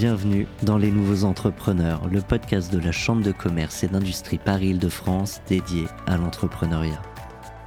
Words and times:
Bienvenue 0.00 0.46
dans 0.62 0.78
Les 0.78 0.92
Nouveaux 0.92 1.24
Entrepreneurs, 1.24 2.06
le 2.08 2.20
podcast 2.20 2.72
de 2.72 2.78
la 2.78 2.92
Chambre 2.92 3.24
de 3.24 3.32
commerce 3.32 3.82
et 3.82 3.88
d'industrie 3.88 4.38
Paris-Île-de-France 4.38 5.40
dédié 5.48 5.86
à 6.06 6.16
l'entrepreneuriat. 6.16 7.02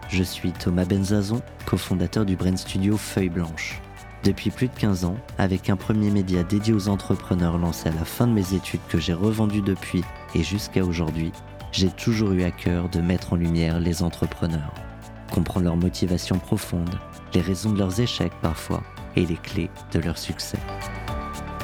Je 0.08 0.24
suis 0.24 0.54
Thomas 0.54 0.86
Benzazon, 0.86 1.42
cofondateur 1.66 2.24
du 2.24 2.38
Brain 2.38 2.56
Studio 2.56 2.96
Feuille 2.96 3.28
Blanche. 3.28 3.82
Depuis 4.24 4.50
plus 4.50 4.70
de 4.70 4.74
15 4.80 5.04
ans, 5.04 5.18
avec 5.38 5.70
un 5.70 5.76
premier 5.76 6.10
média 6.10 6.42
dédié 6.44 6.74
aux 6.74 6.88
entrepreneurs 6.88 7.58
lancé 7.58 7.90
à 7.90 7.92
la 7.92 8.06
fin 8.06 8.28
de 8.28 8.32
mes 8.34 8.54
études 8.54 8.80
que 8.88 8.98
j'ai 8.98 9.12
revendu 9.12 9.62
depuis 9.62 10.02
et 10.34 10.42
jusqu'à 10.42 10.86
aujourd'hui, 10.86 11.34
j'ai 11.74 11.90
toujours 11.90 12.32
eu 12.32 12.44
à 12.44 12.52
cœur 12.52 12.88
de 12.88 13.02
mettre 13.02 13.34
en 13.34 13.36
lumière 13.36 13.82
les 13.82 14.04
entrepreneurs, 14.04 14.74
comprendre 15.34 15.66
leurs 15.66 15.76
motivations 15.76 16.40
profondes, 16.40 16.98
les 17.34 17.42
raisons 17.42 17.74
de 17.74 17.80
leurs 17.80 18.00
échecs 18.00 18.40
parfois 18.42 18.84
et 19.18 19.26
les 19.26 19.36
clés 19.36 19.70
de 19.92 20.00
leur 20.00 20.18
succès. 20.18 20.60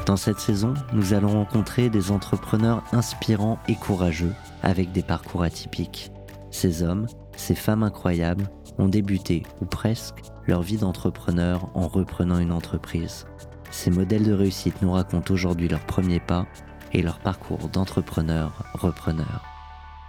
Dans 0.08 0.16
cette 0.16 0.40
saison, 0.40 0.74
nous 0.94 1.14
allons 1.14 1.34
rencontrer 1.34 1.90
des 1.90 2.12
entrepreneurs 2.12 2.82
inspirants 2.94 3.60
et 3.68 3.76
courageux 3.76 4.34
avec 4.64 4.94
des 4.94 5.04
parcours 5.04 5.44
atypiques. 5.44 6.14
Ces 6.50 6.82
hommes, 6.82 7.08
ces 7.36 7.56
femmes 7.56 7.84
incroyables 7.84 8.50
ont 8.78 8.88
débuté, 8.88 9.44
ou 9.60 9.66
presque, 9.66 10.22
leur 10.48 10.62
vie 10.62 10.78
d'entrepreneur 10.78 11.70
en 11.76 11.90
reprenant 11.90 12.40
une 12.40 12.54
entreprise. 12.54 13.28
Ces 13.70 13.92
modèles 13.92 14.24
de 14.24 14.32
réussite 14.32 14.82
nous 14.82 14.94
racontent 14.94 15.34
aujourd'hui 15.34 15.68
leurs 15.68 15.86
premiers 15.86 16.22
pas 16.22 16.48
et 16.94 17.02
leur 17.02 17.20
parcours 17.20 17.68
d'entrepreneur-repreneur. 17.68 19.44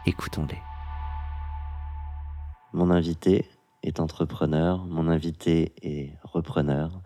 Écoutons-les. 0.07 0.63
Mon 2.73 2.93
invité 2.93 3.51
est 3.83 3.99
entrepreneur, 3.99 4.87
mon 4.87 5.09
invité 5.09 5.73
est 5.83 6.13
repreneur. 6.23 7.01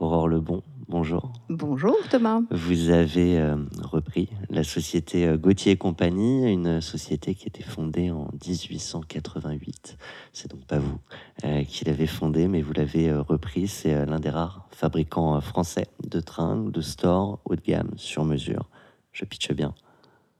Aurore 0.00 0.28
Lebon, 0.28 0.62
bonjour. 0.88 1.32
Bonjour 1.48 1.96
Thomas. 2.08 2.40
Vous 2.52 2.90
avez 2.90 3.36
euh, 3.36 3.56
repris 3.82 4.28
la 4.48 4.62
société 4.62 5.26
euh, 5.26 5.36
Gauthier 5.36 5.72
et 5.72 5.76
compagnie, 5.76 6.52
une 6.52 6.80
société 6.80 7.34
qui 7.34 7.48
était 7.48 7.64
fondée 7.64 8.12
en 8.12 8.30
1888. 8.46 9.98
C'est 10.32 10.52
donc 10.52 10.64
pas 10.66 10.78
vous 10.78 11.00
euh, 11.44 11.64
qui 11.64 11.84
l'avez 11.84 12.06
fondée, 12.06 12.46
mais 12.46 12.62
vous 12.62 12.72
l'avez 12.74 13.12
repris. 13.12 13.66
C'est 13.66 14.06
l'un 14.06 14.20
des 14.20 14.30
rares 14.30 14.68
fabricants 14.70 15.40
français 15.40 15.88
de 16.08 16.20
tringles, 16.20 16.70
de 16.70 16.80
stores 16.80 17.40
haut 17.44 17.56
de 17.56 17.60
gamme, 17.60 17.90
sur 17.96 18.24
mesure. 18.24 18.68
Je 19.10 19.24
pitche 19.24 19.50
bien. 19.52 19.74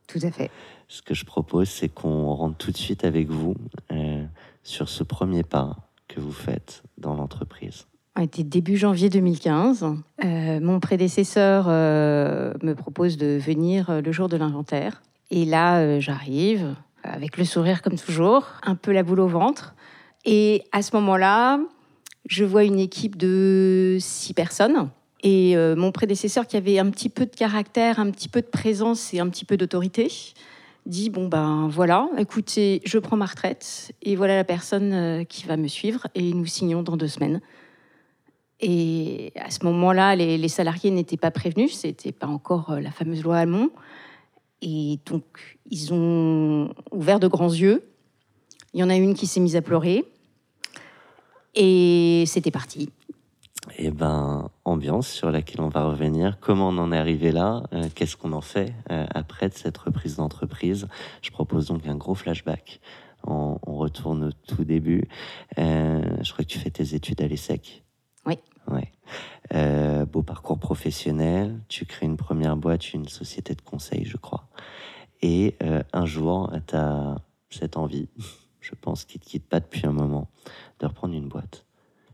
Tout 0.07 0.19
à 0.23 0.31
fait. 0.31 0.51
Ce 0.87 1.01
que 1.01 1.13
je 1.13 1.25
propose, 1.25 1.67
c'est 1.67 1.89
qu'on 1.89 2.33
rentre 2.33 2.55
tout 2.55 2.71
de 2.71 2.77
suite 2.77 3.03
avec 3.03 3.27
vous 3.27 3.55
sur 4.63 4.87
ce 4.87 5.03
premier 5.03 5.43
pas 5.43 5.75
que 6.07 6.21
vous 6.21 6.31
faites 6.31 6.83
dans 6.97 7.13
l'entreprise 7.13 7.89
a 8.19 8.23
été 8.23 8.43
début 8.43 8.75
janvier 8.75 9.09
2015. 9.09 9.85
Euh, 10.25 10.59
mon 10.59 10.79
prédécesseur 10.81 11.65
euh, 11.69 12.53
me 12.61 12.73
propose 12.73 13.17
de 13.17 13.37
venir 13.37 13.89
euh, 13.89 14.01
le 14.01 14.11
jour 14.11 14.27
de 14.27 14.35
l'inventaire. 14.35 15.01
Et 15.31 15.45
là, 15.45 15.99
j'arrive 15.99 16.75
avec 17.03 17.37
le 17.37 17.45
sourire 17.45 17.81
comme 17.81 17.97
toujours, 17.97 18.47
un 18.63 18.75
peu 18.75 18.91
la 18.91 19.03
boule 19.03 19.21
au 19.21 19.27
ventre. 19.27 19.75
Et 20.25 20.63
à 20.71 20.81
ce 20.81 20.95
moment-là, 20.95 21.59
je 22.25 22.43
vois 22.43 22.63
une 22.63 22.79
équipe 22.79 23.15
de 23.15 23.97
six 23.99 24.33
personnes. 24.33 24.89
Et 25.21 25.55
mon 25.77 25.91
prédécesseur, 25.91 26.47
qui 26.47 26.57
avait 26.57 26.79
un 26.79 26.89
petit 26.89 27.09
peu 27.09 27.27
de 27.27 27.35
caractère, 27.35 27.99
un 27.99 28.09
petit 28.09 28.27
peu 28.27 28.41
de 28.41 28.47
présence 28.47 29.13
et 29.13 29.19
un 29.19 29.29
petit 29.29 29.45
peu 29.45 29.55
d'autorité, 29.55 30.11
dit 30.87 31.11
bon 31.11 31.27
ben 31.27 31.67
voilà, 31.69 32.09
écoutez, 32.17 32.81
je 32.85 32.97
prends 32.97 33.17
ma 33.17 33.27
retraite 33.27 33.91
et 34.01 34.15
voilà 34.15 34.35
la 34.35 34.43
personne 34.43 35.25
qui 35.27 35.45
va 35.45 35.57
me 35.57 35.67
suivre 35.67 36.07
et 36.15 36.33
nous 36.33 36.47
signons 36.47 36.81
dans 36.81 36.97
deux 36.97 37.07
semaines. 37.07 37.39
Et 38.61 39.31
à 39.35 39.49
ce 39.51 39.63
moment-là, 39.65 40.15
les, 40.15 40.47
salariés 40.49 40.91
n'étaient 40.91 41.17
pas 41.17 41.31
prévenus, 41.31 41.73
c'était 41.73 42.11
pas 42.11 42.27
encore 42.27 42.71
euh, 42.71 42.79
la 42.81 42.91
fameuse 42.91 43.23
loi 43.23 43.37
Allemand. 43.37 43.69
Et 44.61 44.99
donc, 45.05 45.23
ils 45.69 45.93
ont 45.93 46.73
ouvert 46.91 47.19
de 47.21 47.27
grands 47.27 47.53
yeux. 47.53 47.89
Il 48.73 48.81
y 48.81 48.83
en 48.83 48.89
a 48.89 48.95
une 48.95 49.13
qui 49.13 49.27
s'est 49.27 49.39
mise 49.39 49.55
à 49.55 49.61
pleurer. 49.61 50.03
Et 51.55 52.25
c'était 52.27 52.51
parti. 52.51 52.89
Eh 53.77 53.91
ben, 53.91 54.49
ambiance 54.65 55.07
sur 55.07 55.31
laquelle 55.31 55.61
on 55.61 55.69
va 55.69 55.85
revenir. 55.85 56.37
Comment 56.41 56.69
on 56.69 56.77
en 56.77 56.91
est 56.91 56.97
arrivé 56.97 57.31
là? 57.31 57.63
Euh, 57.71 57.87
Qu'est-ce 57.95 58.17
qu'on 58.17 58.33
en 58.33 58.41
fait 58.41 58.73
euh, 58.91 59.05
après 59.15 59.49
cette 59.53 59.77
reprise 59.77 60.17
d'entreprise? 60.17 60.87
Je 61.21 61.31
propose 61.31 61.67
donc 61.67 61.87
un 61.87 61.95
gros 61.95 62.15
flashback. 62.15 62.81
On 63.25 63.57
retourne 63.65 64.25
au 64.25 64.31
tout 64.31 64.63
début. 64.63 65.03
je 65.57 66.31
crois 66.31 66.45
que 66.45 66.49
tu 66.49 66.57
fais 66.57 66.69
tes 66.69 66.95
études 66.95 67.21
à 67.21 67.27
l'ESSEC. 67.27 67.83
Oui. 68.29 68.37
Ouais. 68.67 68.91
Euh, 69.53 70.05
beau 70.05 70.21
parcours 70.21 70.59
professionnel, 70.59 71.59
tu 71.67 71.85
crées 71.85 72.05
une 72.05 72.17
première 72.17 72.55
boîte, 72.55 72.93
une 72.93 73.07
société 73.07 73.55
de 73.55 73.61
conseil, 73.61 74.05
je 74.05 74.17
crois. 74.17 74.47
Et 75.21 75.55
euh, 75.63 75.81
un 75.91 76.05
jour, 76.05 76.51
tu 76.67 76.75
as 76.75 77.17
cette 77.49 77.77
envie, 77.77 78.07
je 78.61 78.75
pense, 78.79 79.05
qui 79.05 79.17
ne 79.17 79.23
te 79.23 79.29
quitte 79.29 79.47
pas 79.47 79.59
depuis 79.59 79.85
un 79.87 79.91
moment, 79.91 80.29
de 80.79 80.85
reprendre 80.85 81.15
une 81.15 81.27
boîte. 81.27 81.65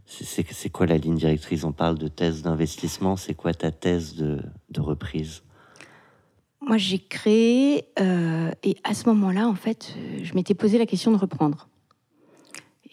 C'est 0.06 0.70
quoi 0.70 0.86
la 0.86 0.98
ligne 0.98 1.16
directrice? 1.16 1.64
On 1.64 1.72
parle 1.72 1.98
de 1.98 2.08
thèse 2.08 2.44
d'investissement, 2.44 3.16
c'est 3.16 3.34
quoi 3.34 3.54
ta 3.54 3.72
thèse 3.72 4.16
de, 4.16 4.40
reprise? 4.80 5.42
Moi, 6.62 6.78
j'ai 6.78 7.00
créé, 7.00 7.88
euh, 8.00 8.52
et 8.64 8.78
à 8.84 8.94
ce 8.94 9.10
moment-là, 9.10 9.48
en 9.48 9.56
fait, 9.56 9.96
je 10.22 10.34
m'étais 10.36 10.54
posé 10.54 10.78
la 10.78 10.86
question 10.86 11.12
de 11.12 11.18
reprendre. 11.18 11.68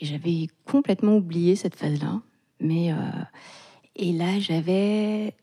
Et 0.01 0.07
j'avais 0.07 0.49
complètement 0.65 1.17
oublié 1.17 1.55
cette 1.55 1.77
phase-là. 1.77 2.23
Mais, 2.63 2.93
euh, 2.93 2.97
et 3.97 4.13
là, 4.13 4.39
j'avais 4.39 5.35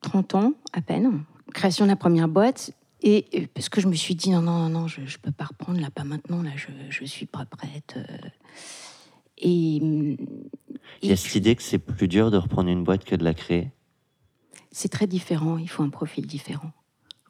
30 0.00 0.34
ans 0.36 0.52
à 0.72 0.80
peine, 0.80 1.24
création 1.52 1.84
de 1.84 1.90
la 1.90 1.96
première 1.96 2.28
boîte. 2.28 2.72
Et 3.04 3.48
parce 3.52 3.68
que 3.68 3.80
je 3.80 3.88
me 3.88 3.94
suis 3.94 4.14
dit, 4.14 4.30
non, 4.30 4.42
non, 4.42 4.68
non, 4.68 4.86
je 4.86 5.00
ne 5.00 5.06
peux 5.20 5.32
pas 5.32 5.46
reprendre, 5.46 5.80
là, 5.80 5.90
pas 5.90 6.04
maintenant, 6.04 6.40
là, 6.40 6.50
je, 6.54 6.68
je 6.88 7.04
suis 7.04 7.26
pas 7.26 7.44
prête. 7.44 7.96
Euh. 7.96 8.28
Et, 9.38 9.76
Il 11.02 11.08
y 11.08 11.10
a 11.10 11.16
cette 11.16 11.34
idée 11.34 11.56
que 11.56 11.64
c'est 11.64 11.78
plus 11.80 12.06
dur 12.06 12.30
de 12.30 12.36
reprendre 12.36 12.70
une 12.70 12.84
boîte 12.84 13.04
que 13.04 13.16
de 13.16 13.24
la 13.24 13.34
créer 13.34 13.72
C'est 14.70 14.88
très 14.88 15.08
différent, 15.08 15.58
il 15.58 15.68
faut 15.68 15.82
un 15.82 15.88
profil 15.88 16.28
différent. 16.28 16.70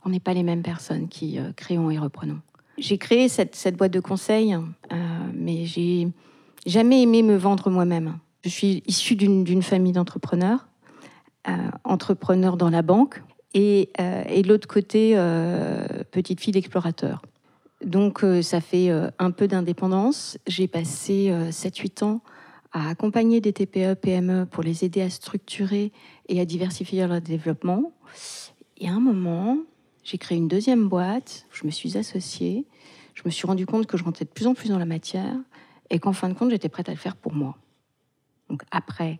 On 0.04 0.10
n'est 0.10 0.20
pas 0.20 0.34
les 0.34 0.42
mêmes 0.42 0.62
personnes 0.62 1.08
qui 1.08 1.38
euh, 1.38 1.52
créons 1.54 1.90
et 1.90 1.98
reprenons. 1.98 2.40
J'ai 2.76 2.98
créé 2.98 3.30
cette, 3.30 3.54
cette, 3.54 3.76
boîte 3.76 3.92
de 3.92 4.00
conseil, 4.00 4.56
mais 5.34 5.66
j'ai 5.66 6.08
jamais 6.66 7.02
aimé 7.02 7.22
me 7.22 7.36
vendre 7.36 7.70
moi-même. 7.70 8.18
Je 8.44 8.48
suis 8.48 8.82
issue 8.86 9.14
d'une 9.14 9.62
famille 9.62 9.92
d'entrepreneurs, 9.92 10.66
euh, 11.48 11.52
entrepreneurs 11.84 12.56
dans 12.56 12.70
la 12.70 12.82
banque, 12.82 13.22
et, 13.54 13.90
euh, 14.00 14.42
de 14.42 14.48
l'autre 14.48 14.66
côté, 14.66 15.12
euh, 15.14 15.86
petite 16.10 16.40
fille 16.40 16.52
d'explorateur. 16.52 17.22
Donc 17.84 18.24
ça 18.42 18.60
fait 18.60 18.90
un 19.18 19.32
peu 19.32 19.48
d'indépendance. 19.48 20.38
J'ai 20.46 20.68
passé 20.68 21.32
7-8 21.50 22.04
ans 22.04 22.20
à 22.70 22.88
accompagner 22.88 23.40
des 23.40 23.52
TPE, 23.52 23.94
PME 23.94 24.46
pour 24.46 24.62
les 24.62 24.84
aider 24.84 25.02
à 25.02 25.10
structurer 25.10 25.90
et 26.28 26.40
à 26.40 26.44
diversifier 26.44 27.04
leur 27.04 27.20
développement. 27.20 27.92
Et 28.78 28.88
à 28.88 28.92
un 28.92 29.00
moment, 29.00 29.58
j'ai 30.04 30.16
créé 30.16 30.38
une 30.38 30.46
deuxième 30.46 30.88
boîte, 30.88 31.46
je 31.50 31.66
me 31.66 31.72
suis 31.72 31.98
associée, 31.98 32.66
je 33.14 33.22
me 33.24 33.30
suis 33.30 33.48
rendu 33.48 33.66
compte 33.66 33.88
que 33.88 33.96
je 33.96 34.04
rentrais 34.04 34.26
de 34.26 34.30
plus 34.30 34.46
en 34.46 34.54
plus 34.54 34.68
dans 34.68 34.78
la 34.78 34.86
matière 34.86 35.34
et 35.90 35.98
qu'en 35.98 36.12
fin 36.12 36.28
de 36.28 36.34
compte, 36.34 36.50
j'étais 36.50 36.68
prête 36.68 36.88
à 36.88 36.92
le 36.92 36.98
faire 36.98 37.16
pour 37.16 37.32
moi. 37.32 37.56
Donc 38.52 38.64
après, 38.70 39.18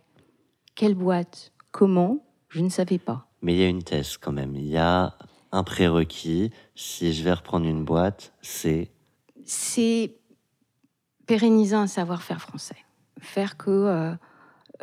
quelle 0.75 0.93
boîte, 0.93 1.53
comment, 1.71 2.23
je 2.49 2.61
ne 2.61 2.69
savais 2.69 2.99
pas. 2.99 3.25
Mais 3.41 3.55
il 3.55 3.59
y 3.59 3.63
a 3.63 3.67
une 3.67 3.81
thèse 3.81 4.17
quand 4.17 4.31
même. 4.31 4.55
Il 4.55 4.67
y 4.67 4.77
a 4.77 5.17
un 5.51 5.63
prérequis. 5.63 6.51
Si 6.75 7.13
je 7.13 7.23
vais 7.23 7.33
reprendre 7.33 7.65
une 7.65 7.83
boîte, 7.83 8.31
c'est... 8.43 8.91
C'est 9.43 10.17
pérenniser 11.25 11.73
un 11.73 11.87
savoir-faire 11.87 12.41
français. 12.41 12.77
Faire 13.21 13.57
que 13.57 13.71
euh, 13.71 14.13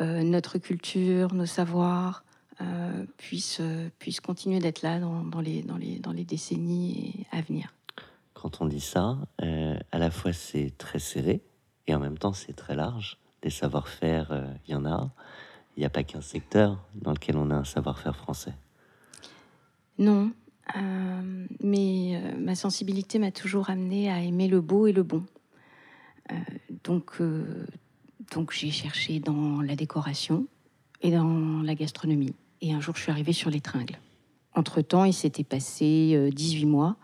euh, 0.01 0.23
notre 0.23 0.57
culture, 0.57 1.33
nos 1.33 1.45
savoirs 1.45 2.25
euh, 2.59 3.05
puissent, 3.15 3.61
puissent, 3.99 4.19
continuer 4.19 4.59
d'être 4.59 4.81
là 4.81 4.99
dans, 4.99 5.39
les, 5.39 5.63
dans, 5.63 5.77
les, 5.77 5.97
dans 5.99 6.11
les 6.11 6.25
décennies 6.25 7.25
à 7.31 7.39
venir. 7.39 7.73
Quand 8.33 8.59
on 8.59 8.65
dit 8.65 8.81
ça, 8.81 9.17
à 9.39 9.97
la 9.97 10.11
fois 10.11 10.33
c'est 10.33 10.73
très 10.77 10.99
serré 10.99 11.41
et 11.87 11.95
en 11.95 11.99
même 11.99 12.17
temps 12.17 12.33
c'est 12.33 12.53
très 12.53 12.75
large 12.75 13.20
des 13.41 13.49
savoir-faire, 13.49 14.27
il 14.67 14.71
euh, 14.71 14.73
y 14.73 14.75
en 14.75 14.85
a. 14.85 15.11
Il 15.77 15.79
n'y 15.79 15.85
a 15.85 15.89
pas 15.89 16.03
qu'un 16.03 16.21
secteur 16.21 16.83
dans 16.95 17.11
lequel 17.11 17.37
on 17.37 17.49
a 17.49 17.55
un 17.55 17.63
savoir-faire 17.63 18.15
français. 18.15 18.53
Non, 19.97 20.31
euh, 20.75 21.47
mais 21.63 22.17
euh, 22.17 22.37
ma 22.37 22.55
sensibilité 22.55 23.19
m'a 23.19 23.31
toujours 23.31 23.69
amené 23.69 24.11
à 24.11 24.21
aimer 24.21 24.47
le 24.47 24.61
beau 24.61 24.87
et 24.87 24.91
le 24.91 25.03
bon. 25.03 25.23
donc, 26.83 27.21
donc 28.31 28.51
j'ai 28.53 28.71
cherché 28.71 29.19
dans 29.19 29.61
la 29.61 29.75
décoration 29.75 30.47
et 31.01 31.11
dans 31.11 31.61
la 31.61 31.75
gastronomie. 31.75 32.35
Et 32.61 32.73
un 32.73 32.79
jour, 32.79 32.95
je 32.95 33.01
suis 33.01 33.11
arrivée 33.11 33.33
sur 33.33 33.49
les 33.49 33.59
tringles. 33.59 33.97
Entre-temps, 34.53 35.03
il 35.03 35.13
s'était 35.13 35.43
passé 35.43 36.29
18 36.33 36.65
mois. 36.65 36.95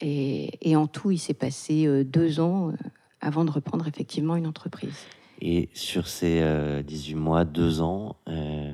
Et, 0.00 0.58
et, 0.70 0.74
en 0.74 0.86
tout, 0.86 1.10
il 1.10 1.18
s'est 1.18 1.34
passé 1.34 2.04
deux 2.04 2.40
ans 2.40 2.72
avant 3.20 3.44
de 3.44 3.50
reprendre 3.50 3.86
effectivement 3.86 4.36
une 4.36 4.46
entreprise. 4.46 5.06
Et 5.44 5.70
sur 5.74 6.06
ces 6.06 6.40
18 6.84 7.14
euh, 7.14 7.18
mois, 7.18 7.44
2 7.44 7.80
ans, 7.80 8.14
il 8.28 8.32
euh, 8.32 8.72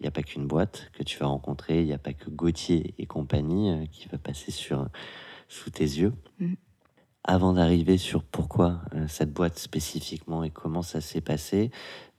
n'y 0.00 0.06
a 0.06 0.12
pas 0.12 0.22
qu'une 0.22 0.46
boîte 0.46 0.92
que 0.92 1.02
tu 1.02 1.18
vas 1.18 1.26
rencontrer, 1.26 1.80
il 1.80 1.86
n'y 1.86 1.92
a 1.92 1.98
pas 1.98 2.12
que 2.12 2.30
Gauthier 2.30 2.94
et 2.98 3.06
compagnie 3.06 3.70
euh, 3.70 3.84
qui 3.86 4.06
va 4.06 4.16
passer 4.16 4.52
sur, 4.52 4.88
sous 5.48 5.70
tes 5.70 5.82
yeux. 5.82 6.12
Mm. 6.38 6.54
Avant 7.24 7.52
d'arriver 7.52 7.98
sur 7.98 8.22
pourquoi 8.22 8.82
euh, 8.94 9.08
cette 9.08 9.32
boîte 9.32 9.58
spécifiquement 9.58 10.44
et 10.44 10.50
comment 10.50 10.82
ça 10.82 11.00
s'est 11.00 11.20
passé, 11.20 11.72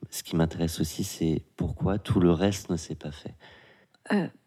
ce 0.10 0.24
qui 0.24 0.36
m'intéresse 0.36 0.82
aussi, 0.82 1.06
c'est 1.06 1.46
pourquoi 1.56 1.98
tout 1.98 2.20
le 2.20 2.32
reste 2.32 2.70
ne 2.70 2.76
s'est 2.76 2.96
pas 2.96 3.12
fait. 3.12 3.36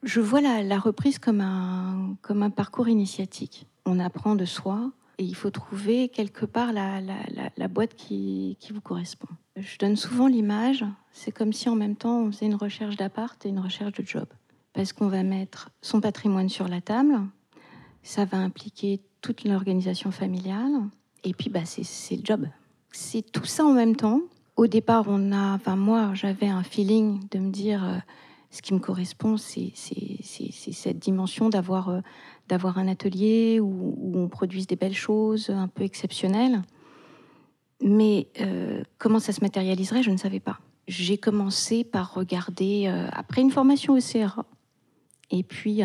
Je 0.02 0.20
vois 0.20 0.42
la, 0.42 0.62
la 0.62 0.78
reprise 0.78 1.18
comme 1.18 1.40
un, 1.40 2.16
comme 2.20 2.42
un 2.42 2.50
parcours 2.50 2.88
initiatique. 2.88 3.66
On 3.86 3.98
apprend 3.98 4.36
de 4.36 4.44
soi 4.44 4.92
et 5.18 5.24
il 5.24 5.34
faut 5.34 5.50
trouver 5.50 6.08
quelque 6.08 6.46
part 6.46 6.72
la, 6.72 7.68
boîte 7.68 7.94
qui, 7.94 8.56
vous 8.72 8.80
correspond. 8.80 9.28
Je 9.56 9.76
donne 9.78 9.96
souvent 9.96 10.28
l'image, 10.28 10.84
c'est 11.12 11.32
comme 11.32 11.52
si 11.52 11.68
en 11.68 11.74
même 11.74 11.96
temps 11.96 12.20
on 12.20 12.32
faisait 12.32 12.46
une 12.46 12.54
recherche 12.54 12.96
d'appart 12.96 13.44
et 13.44 13.48
une 13.48 13.58
recherche 13.58 13.92
de 13.92 14.06
job. 14.06 14.26
Parce 14.72 14.92
qu'on 14.92 15.08
va 15.08 15.24
mettre 15.24 15.70
son 15.82 16.00
patrimoine 16.00 16.48
sur 16.48 16.68
la 16.68 16.80
table, 16.80 17.18
ça 18.02 18.24
va 18.24 18.38
impliquer 18.38 19.00
toute 19.20 19.42
l'organisation 19.42 20.12
familiale, 20.12 20.72
et 21.24 21.34
puis 21.34 21.50
bah, 21.50 21.64
c'est 21.64 21.82
c'est 21.82 22.16
le 22.16 22.24
job. 22.24 22.46
C'est 22.92 23.32
tout 23.32 23.44
ça 23.44 23.64
en 23.64 23.72
même 23.72 23.96
temps. 23.96 24.20
Au 24.56 24.66
départ, 24.66 25.04
on 25.08 25.32
a, 25.32 25.54
enfin 25.54 25.76
moi, 25.76 26.12
j'avais 26.14 26.48
un 26.48 26.62
feeling 26.62 27.20
de 27.30 27.38
me 27.38 27.50
dire, 27.50 27.84
euh, 27.84 27.98
ce 28.50 28.62
qui 28.62 28.72
me 28.72 28.78
correspond, 28.78 29.36
c'est 29.36 29.72
cette 29.74 30.98
dimension 30.98 31.50
d'avoir 31.50 31.90
euh, 31.90 32.00
un 32.50 32.88
atelier 32.88 33.60
où, 33.60 34.12
on 34.14 34.28
produise 34.28 34.66
des 34.66 34.76
belles 34.76 34.94
choses 34.94 35.50
un 35.50 35.68
peu 35.68 35.84
exceptionnelles. 35.84 36.62
Mais 37.82 38.28
euh, 38.40 38.82
comment 38.96 39.18
ça 39.18 39.32
se 39.32 39.40
matérialiserait, 39.42 40.02
je 40.02 40.10
ne 40.10 40.16
savais 40.16 40.40
pas. 40.40 40.58
J'ai 40.88 41.18
commencé 41.18 41.84
par 41.84 42.14
regarder, 42.14 42.86
euh, 42.86 43.08
après 43.12 43.42
une 43.42 43.50
formation 43.50 43.94
au 43.94 44.00
CRA, 44.00 44.46
et 45.30 45.42
puis 45.42 45.82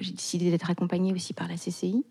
j'ai 0.00 0.12
décidé 0.12 0.50
d'être 0.50 0.68
accompagnée 0.68 1.12
aussi 1.12 1.34
par 1.34 1.46
la 1.46 1.54
CCI. 1.54 2.04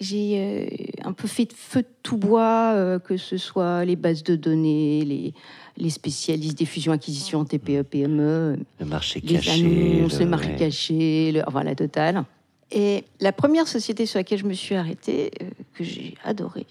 J'ai 0.00 0.92
un 1.04 1.12
peu 1.12 1.28
fait 1.28 1.52
feu 1.52 1.82
de 1.82 1.88
tout 2.02 2.16
bois, 2.16 2.98
que 3.04 3.16
ce 3.16 3.36
soit 3.36 3.84
les 3.84 3.94
bases 3.94 4.24
de 4.24 4.34
données, 4.34 5.04
les, 5.04 5.32
les 5.80 5.90
spécialistes 5.90 6.58
des 6.58 6.66
fusions-acquisitions 6.66 7.44
TPE, 7.44 7.82
PME, 7.82 8.58
Le 8.78 8.86
marché 8.86 9.20
les 9.24 9.34
caché. 9.36 9.50
annonces, 9.50 10.12
le- 10.14 10.24
le 10.24 10.26
marché 10.30 10.48
ouais. 10.50 10.56
caché, 10.56 11.32
le, 11.32 11.42
enfin 11.46 11.62
la 11.64 11.74
totale. 11.74 12.24
Et 12.70 13.04
la 13.20 13.32
première 13.32 13.66
société 13.66 14.06
sur 14.06 14.18
laquelle 14.18 14.38
je 14.38 14.44
me 14.46 14.52
suis 14.52 14.74
arrêtée, 14.76 15.30
euh, 15.42 15.46
que 15.74 15.82
j'ai 15.82 16.14
adorée, 16.22 16.66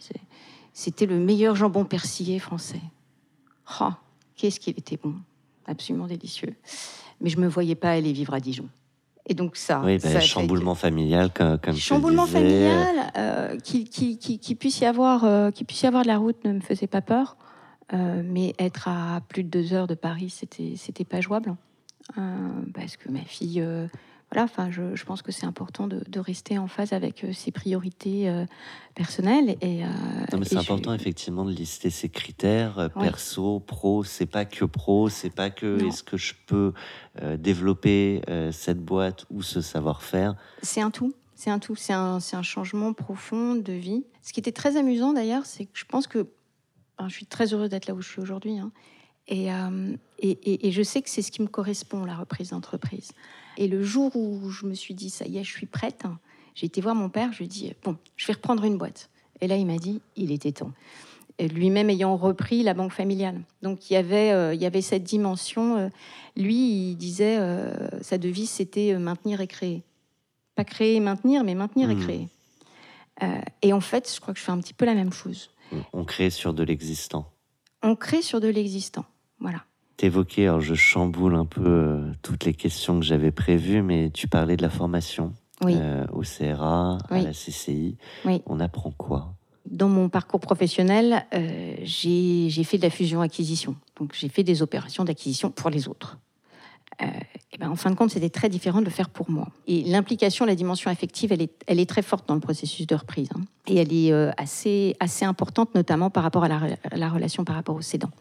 c'était 0.74 1.06
le 1.06 1.18
meilleur 1.20 1.56
jambon 1.56 1.84
persillé 1.84 2.40
français. 2.40 2.80
Oh, 3.82 3.90
qu'est-ce 4.36 4.60
qu'il 4.60 4.78
était 4.78 4.98
bon, 5.02 5.16
absolument 5.68 6.08
délicieux. 6.08 6.56
Mais 7.20 7.30
je 7.30 7.38
me 7.38 7.48
voyais 7.48 7.76
pas 7.76 7.92
aller 7.92 8.14
vivre 8.14 8.34
à 8.34 8.40
Dijon. 8.40 8.70
Et 9.26 9.34
donc 9.34 9.58
ça, 9.58 9.82
Oui, 9.84 9.98
bah, 9.98 10.10
ça 10.10 10.20
fait 10.22 10.26
chamboulement 10.26 10.74
familial, 10.76 11.32
comme, 11.34 11.58
comme 11.60 11.74
tu 11.74 11.80
le 11.80 11.80
chamboulement 11.80 12.26
disais. 12.26 12.40
familial, 12.40 13.12
euh, 13.18 13.58
qu'il 13.58 13.90
qui, 13.90 14.18
qui, 14.18 14.40
qui 14.40 14.56
puisse 14.56 14.80
y 14.80 14.86
avoir, 14.86 15.26
euh, 15.26 15.52
puisse 15.52 15.82
y 15.82 15.86
avoir 15.88 16.04
de 16.04 16.08
la 16.08 16.18
route 16.18 16.38
ne 16.46 16.54
me 16.54 16.62
faisait 16.62 16.88
pas 16.88 17.02
peur, 17.02 17.36
mais 17.94 18.54
être 18.60 18.88
à 18.88 19.22
plus 19.28 19.44
de 19.44 19.50
deux 19.50 19.74
heures 19.74 19.88
de 19.88 19.96
Paris, 19.96 20.30
c'était 20.30 20.74
c'était 20.78 21.06
pas 21.06 21.22
jouable, 21.22 21.56
Euh, 22.18 22.22
parce 22.74 22.98
que 22.98 23.10
ma 23.10 23.22
fille, 23.22 23.62
euh, 23.62 23.88
voilà, 24.32 24.44
enfin, 24.46 24.70
je, 24.72 24.96
je 24.96 25.06
pense 25.06 25.22
que 25.22 25.32
c'est 25.32 25.46
important 25.46 25.88
de, 25.88 26.04
de 26.08 26.20
rester 26.20 26.58
en 26.58 26.68
phase 26.68 26.94
avec 26.94 27.24
euh, 27.24 27.34
ses 27.34 27.52
priorités 27.52 28.30
euh, 28.30 28.46
personnelles 28.96 29.58
et. 29.62 29.84
euh, 29.84 29.88
Non, 30.32 30.38
mais 30.40 30.42
et 30.42 30.46
c'est 30.46 30.56
je- 30.56 30.60
important 30.60 30.94
effectivement 30.94 31.46
de 31.46 31.52
lister 31.52 31.90
ses 31.90 32.10
critères 32.10 32.78
euh, 32.80 32.88
Oui. 32.96 33.04
perso, 33.04 33.60
pro. 33.60 34.04
C'est 34.04 34.26
pas 34.26 34.46
que 34.46 34.66
pro, 34.66 35.10
c'est 35.10 35.30
pas 35.34 35.50
que 35.50 35.84
est-ce 35.86 36.04
que 36.04 36.18
je 36.18 36.34
peux 36.48 36.74
euh, 37.22 37.38
développer 37.38 38.22
euh, 38.30 38.52
cette 38.52 38.84
boîte 38.84 39.26
ou 39.32 39.42
ce 39.44 39.62
savoir-faire. 39.62 40.36
C'est 40.62 40.82
un 40.82 40.92
tout. 40.92 41.14
C'est 41.36 41.50
un 41.52 41.60
tout. 41.60 41.76
C'est 41.76 41.94
un, 41.94 42.18
un 42.34 42.44
changement 42.44 42.94
profond 42.94 43.56
de 43.56 43.74
vie. 43.74 44.04
Ce 44.22 44.34
qui 44.34 44.40
était 44.40 44.52
très 44.52 44.78
amusant 44.78 45.14
d'ailleurs, 45.14 45.46
c'est 45.46 45.66
que 45.66 45.72
je 45.74 45.86
pense 45.86 46.06
que 46.08 46.28
je 47.08 47.14
suis 47.14 47.26
très 47.26 47.54
heureuse 47.54 47.70
d'être 47.70 47.88
là 47.88 47.94
où 47.94 48.02
je 48.02 48.10
suis 48.10 48.22
aujourd'hui. 48.22 48.58
hein. 48.58 48.72
Et, 49.28 49.54
euh, 49.54 49.96
et, 50.18 50.32
et- 50.32 50.68
et 50.68 50.72
je 50.72 50.82
sais 50.82 51.02
que 51.04 51.10
c'est 51.10 51.22
ce 51.22 51.32
qui 51.32 51.42
me 51.44 51.48
correspond, 51.48 52.04
la 52.04 52.16
reprise 52.16 52.50
d'entreprise. 52.50 53.12
Et 53.58 53.68
le 53.68 53.84
jour 53.84 54.16
où 54.16 54.50
je 54.50 54.66
me 54.66 54.74
suis 54.74 54.96
dit, 54.96 55.10
ça 55.12 55.26
y 55.26 55.38
est, 55.38 55.44
je 55.44 55.52
suis 55.52 55.68
prête, 55.68 56.04
j'ai 56.56 56.66
été 56.66 56.82
voir 56.82 56.96
mon 56.96 57.10
père, 57.10 57.32
je 57.32 57.38
lui 57.40 57.46
ai 57.46 57.48
dit, 57.48 57.74
bon, 57.84 57.96
je 58.18 58.26
vais 58.26 58.34
reprendre 58.34 58.64
une 58.64 58.78
boîte. 58.78 59.10
Et 59.40 59.48
là, 59.48 59.56
il 59.56 59.66
m'a 59.68 59.78
dit, 59.78 60.02
il 60.16 60.32
était 60.32 60.52
temps. 60.52 60.72
Lui-même 61.40 61.90
ayant 61.90 62.18
repris 62.18 62.64
la 62.64 62.74
banque 62.74 62.92
familiale. 62.92 63.40
Donc 63.62 63.90
il 63.90 63.94
y 63.94 63.96
avait, 63.96 64.32
euh, 64.32 64.54
il 64.54 64.62
y 64.62 64.66
avait 64.66 64.82
cette 64.82 65.04
dimension. 65.04 65.78
euh, 65.78 65.90
lui, 66.36 66.90
il 66.92 66.96
disait, 66.96 67.38
sa 68.02 68.18
devise, 68.18 68.50
c'était 68.50 68.98
maintenir 68.98 69.40
et 69.42 69.48
créer. 69.48 69.84
Pas 70.56 70.66
créer 70.66 70.96
et 70.96 71.00
maintenir, 71.00 71.44
mais 71.46 71.54
maintenir 71.56 71.90
et 71.92 71.96
Mhm. 71.96 72.04
créer. 72.04 72.28
Et 73.62 73.74
en 73.74 73.82
fait, 73.82 74.12
je 74.14 74.20
crois 74.20 74.34
que 74.34 74.40
je 74.40 74.46
fais 74.46 74.52
un 74.52 74.60
petit 74.60 74.74
peu 74.74 74.86
la 74.86 74.96
même 74.96 75.12
chose. 75.14 75.50
On, 75.72 76.00
on 76.02 76.04
crée 76.04 76.30
sur 76.30 76.54
de 76.54 76.64
l'existant. 76.64 77.32
On 77.84 77.96
crée 77.96 78.22
sur 78.22 78.40
de 78.40 78.48
l'existant. 78.48 79.06
Voilà. 79.40 79.64
T'évoquais, 79.98 80.44
alors 80.48 80.62
je 80.62 80.76
chamboule 80.76 81.36
un 81.36 81.46
peu 81.46 81.62
euh, 81.66 82.12
toutes 82.22 82.46
les 82.46 82.54
questions 82.54 83.00
que 83.00 83.06
j'avais 83.06 83.32
prévues, 83.32 83.82
mais 83.82 84.10
tu 84.12 84.28
parlais 84.28 84.56
de 84.58 84.62
la 84.62 84.70
formation 84.70 85.34
Oui. 85.64 85.74
euh, 85.76 86.06
au 86.14 86.22
CRA, 86.22 86.98
à 87.10 87.20
la 87.22 87.32
CCI. 87.32 87.98
Oui. 88.26 88.42
On 88.46 88.60
apprend 88.60 88.92
quoi? 88.92 89.34
Dans 89.70 89.90
mon 89.90 90.10
parcours 90.10 90.40
professionnel, 90.40 91.26
euh, 91.34 91.76
j'ai 91.84 92.50
j'ai 92.50 92.64
fait 92.64 92.78
de 92.78 92.84
la 92.84 92.90
fusion-acquisition. 92.90 93.76
Donc, 94.00 94.14
j'ai 94.18 94.30
fait 94.30 94.44
des 94.44 94.62
opérations 94.62 95.04
d'acquisition 95.04 95.52
pour 95.52 95.70
les 95.70 95.88
autres. 95.88 96.18
Euh, 97.02 97.06
et 97.52 97.58
ben, 97.58 97.70
en 97.70 97.76
fin 97.76 97.90
de 97.90 97.96
compte, 97.96 98.12
c'était 98.12 98.30
très 98.30 98.50
différent 98.50 98.80
de 98.80 98.86
le 98.86 98.92
faire 98.92 99.10
pour 99.10 99.32
moi. 99.32 99.48
Et 99.68 99.84
l'implication, 99.84 100.46
la 100.46 100.56
dimension 100.56 100.92
affective, 100.92 101.32
elle 101.32 101.42
est, 101.42 101.52
elle 101.66 101.80
est 101.80 101.90
très 101.90 102.02
forte 102.02 102.28
dans 102.28 102.36
le 102.36 102.42
processus 102.42 102.86
de 102.86 102.96
reprise. 102.96 103.30
hein. 103.36 103.42
Et 103.68 103.78
elle 103.78 103.94
est 103.94 104.12
euh, 104.12 104.32
assez, 104.38 104.96
assez 105.00 105.26
importante, 105.26 105.74
notamment 105.76 106.10
par 106.10 106.24
rapport 106.24 106.44
à 106.44 106.48
la, 106.48 106.60
re- 106.60 106.78
à 106.92 106.98
la 106.98 107.10
relation 107.10 107.44
par 107.46 107.56
rapport 107.56 107.76
au 107.76 107.82
cédant. 107.82 108.12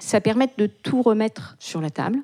Ça 0.00 0.20
permet 0.20 0.48
de 0.58 0.66
tout 0.66 1.02
remettre 1.02 1.56
sur 1.58 1.80
la 1.80 1.90
table. 1.90 2.18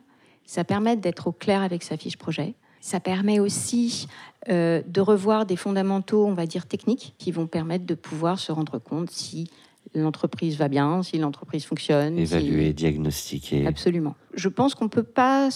Ça 0.46 0.64
permet 0.64 0.96
d'être 0.96 1.28
au 1.28 1.32
clair 1.32 1.62
avec 1.62 1.82
sa 1.82 1.96
fiche 1.96 2.16
projet. 2.16 2.54
Ça 2.80 2.98
permet 2.98 3.38
aussi 3.40 4.08
euh, 4.48 4.82
de 4.86 5.00
revoir 5.02 5.44
des 5.44 5.56
fondamentaux, 5.56 6.26
on 6.26 6.32
va 6.32 6.46
dire, 6.46 6.66
techniques, 6.66 7.14
qui 7.18 7.30
vont 7.30 7.46
permettre 7.46 7.84
de 7.84 7.94
pouvoir 7.94 8.38
se 8.38 8.50
rendre 8.52 8.78
compte 8.78 9.10
si 9.10 9.50
l'entreprise 9.94 10.56
va 10.56 10.68
bien, 10.68 11.02
si 11.02 11.18
l'entreprise 11.18 11.64
fonctionne. 11.64 12.14
si- 12.16 12.22
Évaluer, 12.22 12.72
diagnostiquer. 12.72 13.66
Absolument. 13.66 14.14
Je 14.34 14.48
pense 14.48 14.74
qu'on 14.74 14.84
ne 14.84 14.90
peut 14.90 15.02
pas 15.02 15.48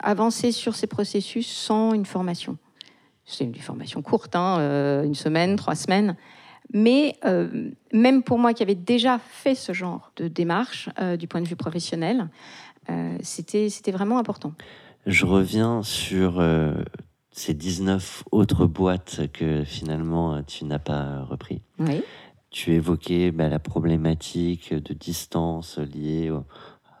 avancer 0.00 0.52
sur 0.52 0.74
ces 0.74 0.86
processus 0.86 1.46
sans 1.48 1.92
une 1.94 2.06
formation. 2.06 2.56
C'est 3.24 3.44
une 3.44 3.54
formation 3.54 4.02
courte, 4.02 4.34
hein, 4.36 4.58
euh, 4.60 5.04
une 5.04 5.14
semaine, 5.14 5.56
trois 5.56 5.74
semaines. 5.74 6.16
Mais 6.74 7.16
euh, 7.24 7.70
même 7.92 8.22
pour 8.22 8.38
moi 8.38 8.54
qui 8.54 8.62
avais 8.62 8.74
déjà 8.74 9.18
fait 9.18 9.54
ce 9.54 9.72
genre 9.72 10.12
de 10.16 10.26
démarche 10.28 10.88
euh, 11.00 11.16
du 11.16 11.26
point 11.28 11.40
de 11.40 11.46
vue 11.48 11.56
professionnel, 11.56 12.28
euh, 12.90 13.16
c'était 13.22 13.68
vraiment 13.92 14.18
important. 14.18 14.52
Je 15.06 15.26
reviens 15.26 15.82
sur 15.82 16.40
ces 17.32 17.54
19 17.54 18.22
autres 18.30 18.66
boîtes 18.66 19.20
que 19.32 19.64
finalement 19.64 20.42
tu 20.44 20.64
n'as 20.64 20.78
pas 20.78 21.22
repris. 21.22 21.60
Oui. 21.78 22.02
Tu 22.52 22.74
évoquais 22.74 23.30
bah, 23.32 23.48
la 23.48 23.58
problématique 23.58 24.74
de 24.74 24.92
distance 24.94 25.78
liée 25.78 26.30
au- 26.30 26.44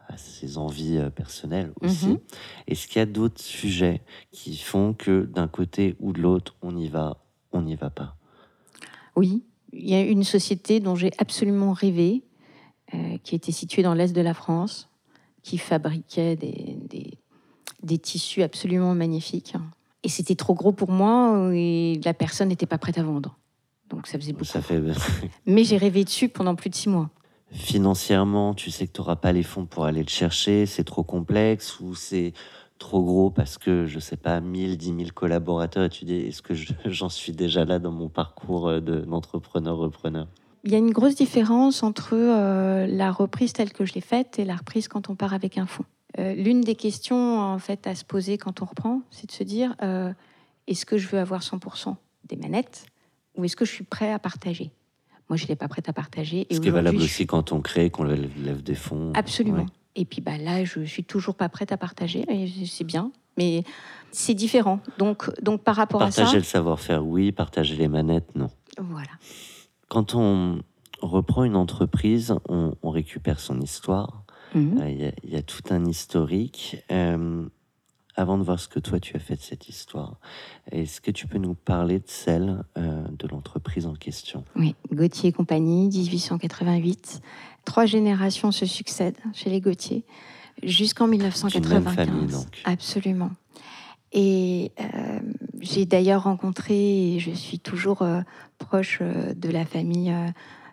à 0.08 0.16
ses 0.16 0.56
envies 0.58 0.96
euh, 0.98 1.10
personnelles 1.10 1.72
aussi. 1.80 2.06
Mhm. 2.08 2.18
Est-ce 2.68 2.88
qu'il 2.88 2.98
y 2.98 3.02
a 3.02 3.06
d'autres 3.06 3.40
sujets 3.40 4.02
qui 4.30 4.56
font 4.56 4.94
que 4.94 5.24
d'un 5.26 5.48
côté 5.48 5.94
ou 6.00 6.12
de 6.12 6.20
l'autre, 6.20 6.56
on 6.62 6.76
y 6.76 6.88
va, 6.88 7.18
on 7.52 7.62
n'y 7.62 7.76
va 7.76 7.90
pas? 7.90 8.16
Oui, 9.14 9.44
il 9.74 9.88
y 9.88 9.94
a 9.94 10.00
une 10.00 10.24
société 10.24 10.80
dont 10.80 10.94
j'ai 10.96 11.10
absolument 11.18 11.72
rêvé, 11.72 12.24
euh, 12.94 13.18
qui 13.22 13.34
était 13.34 13.52
située 13.52 13.82
dans 13.82 13.94
l'est 13.94 14.12
de 14.14 14.20
la 14.22 14.34
France, 14.34 14.88
qui 15.42 15.58
fabriquait 15.58 16.34
des, 16.36 16.78
des- 16.88 17.18
des 17.82 17.98
tissus 17.98 18.42
absolument 18.42 18.94
magnifiques. 18.94 19.54
Et 20.02 20.08
c'était 20.08 20.34
trop 20.34 20.54
gros 20.54 20.72
pour 20.72 20.90
moi 20.90 21.50
et 21.54 22.00
la 22.04 22.14
personne 22.14 22.48
n'était 22.48 22.66
pas 22.66 22.78
prête 22.78 22.96
à 22.98 23.02
vendre. 23.02 23.38
Donc 23.92 24.06
ça 24.06 24.18
faisait 24.18 24.32
beaucoup. 24.32 24.44
Ça 24.44 24.60
fait 24.62 24.80
Mais 25.46 25.64
j'ai 25.64 25.76
rêvé 25.76 26.02
dessus 26.04 26.28
pendant 26.28 26.54
plus 26.54 26.70
de 26.70 26.74
six 26.74 26.88
mois. 26.88 27.10
financièrement, 27.50 28.54
tu 28.54 28.70
sais 28.70 28.86
que 28.86 28.92
tu 28.92 29.00
n'auras 29.00 29.16
pas 29.16 29.32
les 29.32 29.42
fonds 29.42 29.66
pour 29.66 29.84
aller 29.84 30.02
le 30.02 30.08
chercher, 30.08 30.66
c'est 30.66 30.84
trop 30.84 31.02
complexe 31.04 31.78
ou 31.80 31.94
c'est 31.94 32.32
trop 32.78 33.02
gros 33.02 33.30
parce 33.30 33.58
que, 33.58 33.86
je 33.86 33.98
sais 34.00 34.16
pas, 34.16 34.40
1000, 34.40 34.76
10 34.76 34.86
000 34.96 35.10
collaborateurs 35.14 35.84
et 35.84 35.88
tu 35.90 36.04
dis, 36.04 36.14
est-ce 36.16 36.42
que 36.42 36.54
je- 36.54 36.72
j'en 36.86 37.08
suis 37.08 37.32
déjà 37.32 37.64
là 37.64 37.78
dans 37.78 37.92
mon 37.92 38.08
parcours 38.08 38.68
euh, 38.68 38.80
de- 38.80 39.00
d'entrepreneur-repreneur 39.00 40.26
Il 40.64 40.72
y 40.72 40.74
a 40.74 40.78
une 40.78 40.90
grosse 40.90 41.14
différence 41.14 41.82
entre 41.82 42.14
euh, 42.14 42.86
la 42.86 43.12
reprise 43.12 43.52
telle 43.52 43.72
que 43.72 43.84
je 43.84 43.92
l'ai 43.94 44.00
faite 44.00 44.38
et 44.38 44.44
la 44.44 44.56
reprise 44.56 44.88
quand 44.88 45.10
on 45.10 45.14
part 45.14 45.34
avec 45.34 45.58
un 45.58 45.66
fonds. 45.66 45.84
Euh, 46.18 46.34
L'une 46.34 46.60
des 46.60 46.74
questions 46.74 47.38
en 47.38 47.58
fait 47.58 47.86
à 47.86 47.94
se 47.94 48.04
poser 48.04 48.36
quand 48.38 48.62
on 48.62 48.64
reprend, 48.66 49.02
c'est 49.10 49.26
de 49.26 49.32
se 49.32 49.44
dire 49.44 49.74
euh, 49.82 50.12
est-ce 50.66 50.84
que 50.86 50.98
je 50.98 51.08
veux 51.08 51.18
avoir 51.18 51.42
100% 51.42 51.96
des 52.28 52.36
manettes? 52.36 52.86
Ou 53.36 53.44
est-ce 53.44 53.56
que 53.56 53.64
je 53.64 53.72
suis 53.72 53.84
prêt 53.84 54.12
à 54.12 54.18
partager? 54.18 54.70
Moi, 55.28 55.36
je 55.36 55.44
n'étais 55.44 55.56
pas 55.56 55.68
prête 55.68 55.88
à 55.88 55.92
partager. 55.92 56.46
Et 56.50 56.54
Ce 56.56 56.60
qui 56.60 56.68
est 56.68 56.72
valable 56.72 56.98
je 56.98 57.04
aussi 57.04 57.26
quand 57.26 57.52
on 57.52 57.60
crée, 57.60 57.90
qu'on 57.90 58.04
lève 58.04 58.62
des 58.62 58.74
fonds. 58.74 59.12
Absolument. 59.14 59.62
Ouais. 59.62 59.66
Et 59.94 60.04
puis 60.04 60.20
bah, 60.20 60.38
là, 60.38 60.64
je 60.64 60.82
suis 60.82 61.04
toujours 61.04 61.34
pas 61.34 61.48
prête 61.48 61.72
à 61.72 61.76
partager, 61.76 62.24
c'est 62.66 62.84
bien, 62.84 63.12
mais 63.36 63.62
c'est 64.10 64.34
différent. 64.34 64.80
Donc, 64.98 65.30
donc 65.42 65.62
par 65.62 65.76
rapport 65.76 66.02
à 66.02 66.10
ça. 66.10 66.22
Partager 66.22 66.38
le 66.38 66.44
savoir-faire, 66.44 67.04
oui, 67.04 67.32
partager 67.32 67.76
les 67.76 67.88
manettes, 67.88 68.34
non. 68.34 68.50
Voilà. 68.78 69.10
Quand 69.88 70.14
on 70.14 70.60
reprend 71.02 71.44
une 71.44 71.56
entreprise, 71.56 72.34
on, 72.48 72.74
récupère 72.90 73.40
son 73.40 73.60
histoire. 73.60 74.24
Mhm. 74.54 74.80
Euh, 74.80 75.12
il 75.24 75.30
y, 75.30 75.36
a 75.36 75.42
tout 75.42 75.62
un 75.70 75.84
historique. 75.84 76.76
Euh, 76.90 77.46
avant 78.14 78.38
de 78.38 78.42
voir 78.42 78.60
ce 78.60 78.68
que 78.68 78.78
toi 78.78 79.00
tu 79.00 79.16
as 79.16 79.18
fait 79.18 79.36
de 79.36 79.40
cette 79.40 79.68
histoire, 79.68 80.18
est-ce 80.70 81.00
que 81.00 81.10
tu 81.10 81.26
peux 81.26 81.38
nous 81.38 81.54
parler 81.54 81.98
de 81.98 82.08
celle 82.08 82.62
euh, 82.76 83.04
de 83.18 83.28
l'entreprise 83.28 83.86
en 83.86 83.94
question? 83.94 84.44
Oui, 84.56 84.74
Gauthier 84.92 85.30
et 85.30 85.32
compagnie, 85.32 85.88
1888. 85.88 87.20
Trois 87.64 87.86
générations 87.86 88.52
se 88.52 88.66
succèdent 88.66 89.18
chez 89.32 89.50
les 89.50 89.60
Gauthier 89.60 90.04
jusqu'en 90.62 91.06
1995. 91.06 91.84
Même 91.84 91.94
famille, 91.94 92.26
donc. 92.26 92.62
Absolument. 92.64 93.30
Et 94.12 94.72
euh, 94.78 95.20
j'ai 95.60 95.86
d'ailleurs 95.86 96.24
rencontré, 96.24 97.14
et 97.14 97.18
je 97.18 97.30
suis 97.30 97.58
toujours 97.58 98.02
euh, 98.02 98.20
proche 98.58 99.00
de 99.00 99.48
la 99.48 99.64
famille 99.64 100.14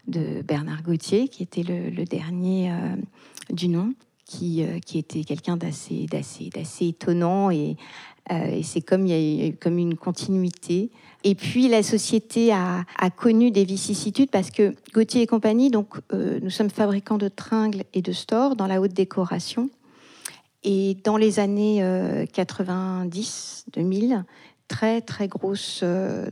de 0.08 0.42
Bernard 0.42 0.84
Gauthier, 0.84 1.30
qui 1.30 1.44
était 1.44 1.64
le 1.64 2.04
dernier 2.04 2.74
du 3.50 3.70
nom 3.70 3.94
qui, 4.30 4.64
euh, 4.64 4.80
qui 4.80 5.00
était 5.00 5.24
quelqu'un 5.24 5.58
d'assez, 5.58 6.06
d'assez, 6.06 6.50
d'assez 6.50 6.90
étonnant 6.90 7.50
et, 7.50 7.76
euh, 8.32 8.46
et 8.46 8.62
c'est 8.62 8.82
comme 8.82 9.08
il 9.08 9.10
y 9.10 9.46
a 9.46 9.48
eu 9.48 9.56
comme 9.56 9.80
une 9.80 9.96
continuité. 9.96 10.92
Et 11.24 11.34
puis 11.34 11.68
la 11.68 11.82
société 11.82 12.54
a, 12.54 12.86
a 13.00 13.10
connu 13.10 13.50
des 13.50 13.66
vicissitudes 13.66 14.30
parce 14.30 14.52
que 14.52 14.76
Gauthier 14.94 15.24
et 15.24 15.28
compagnie, 15.28 15.72
donc 15.72 15.96
euh, 16.14 16.40
nous 16.44 16.52
sommes 16.52 16.70
fabricants 16.70 17.18
de 17.18 17.28
tringles 17.28 17.86
et 17.94 18.04
de 18.04 18.12
stores 18.12 18.56
dans 18.56 18.68
la 18.68 18.80
haute 18.82 18.94
décoration. 18.94 19.72
Et 20.64 20.96
dans 21.06 21.18
les 21.18 21.40
années 21.40 21.82
90-2000, 22.34 24.24
très 24.68 25.02
très 25.02 25.30
grosse, 25.30 25.86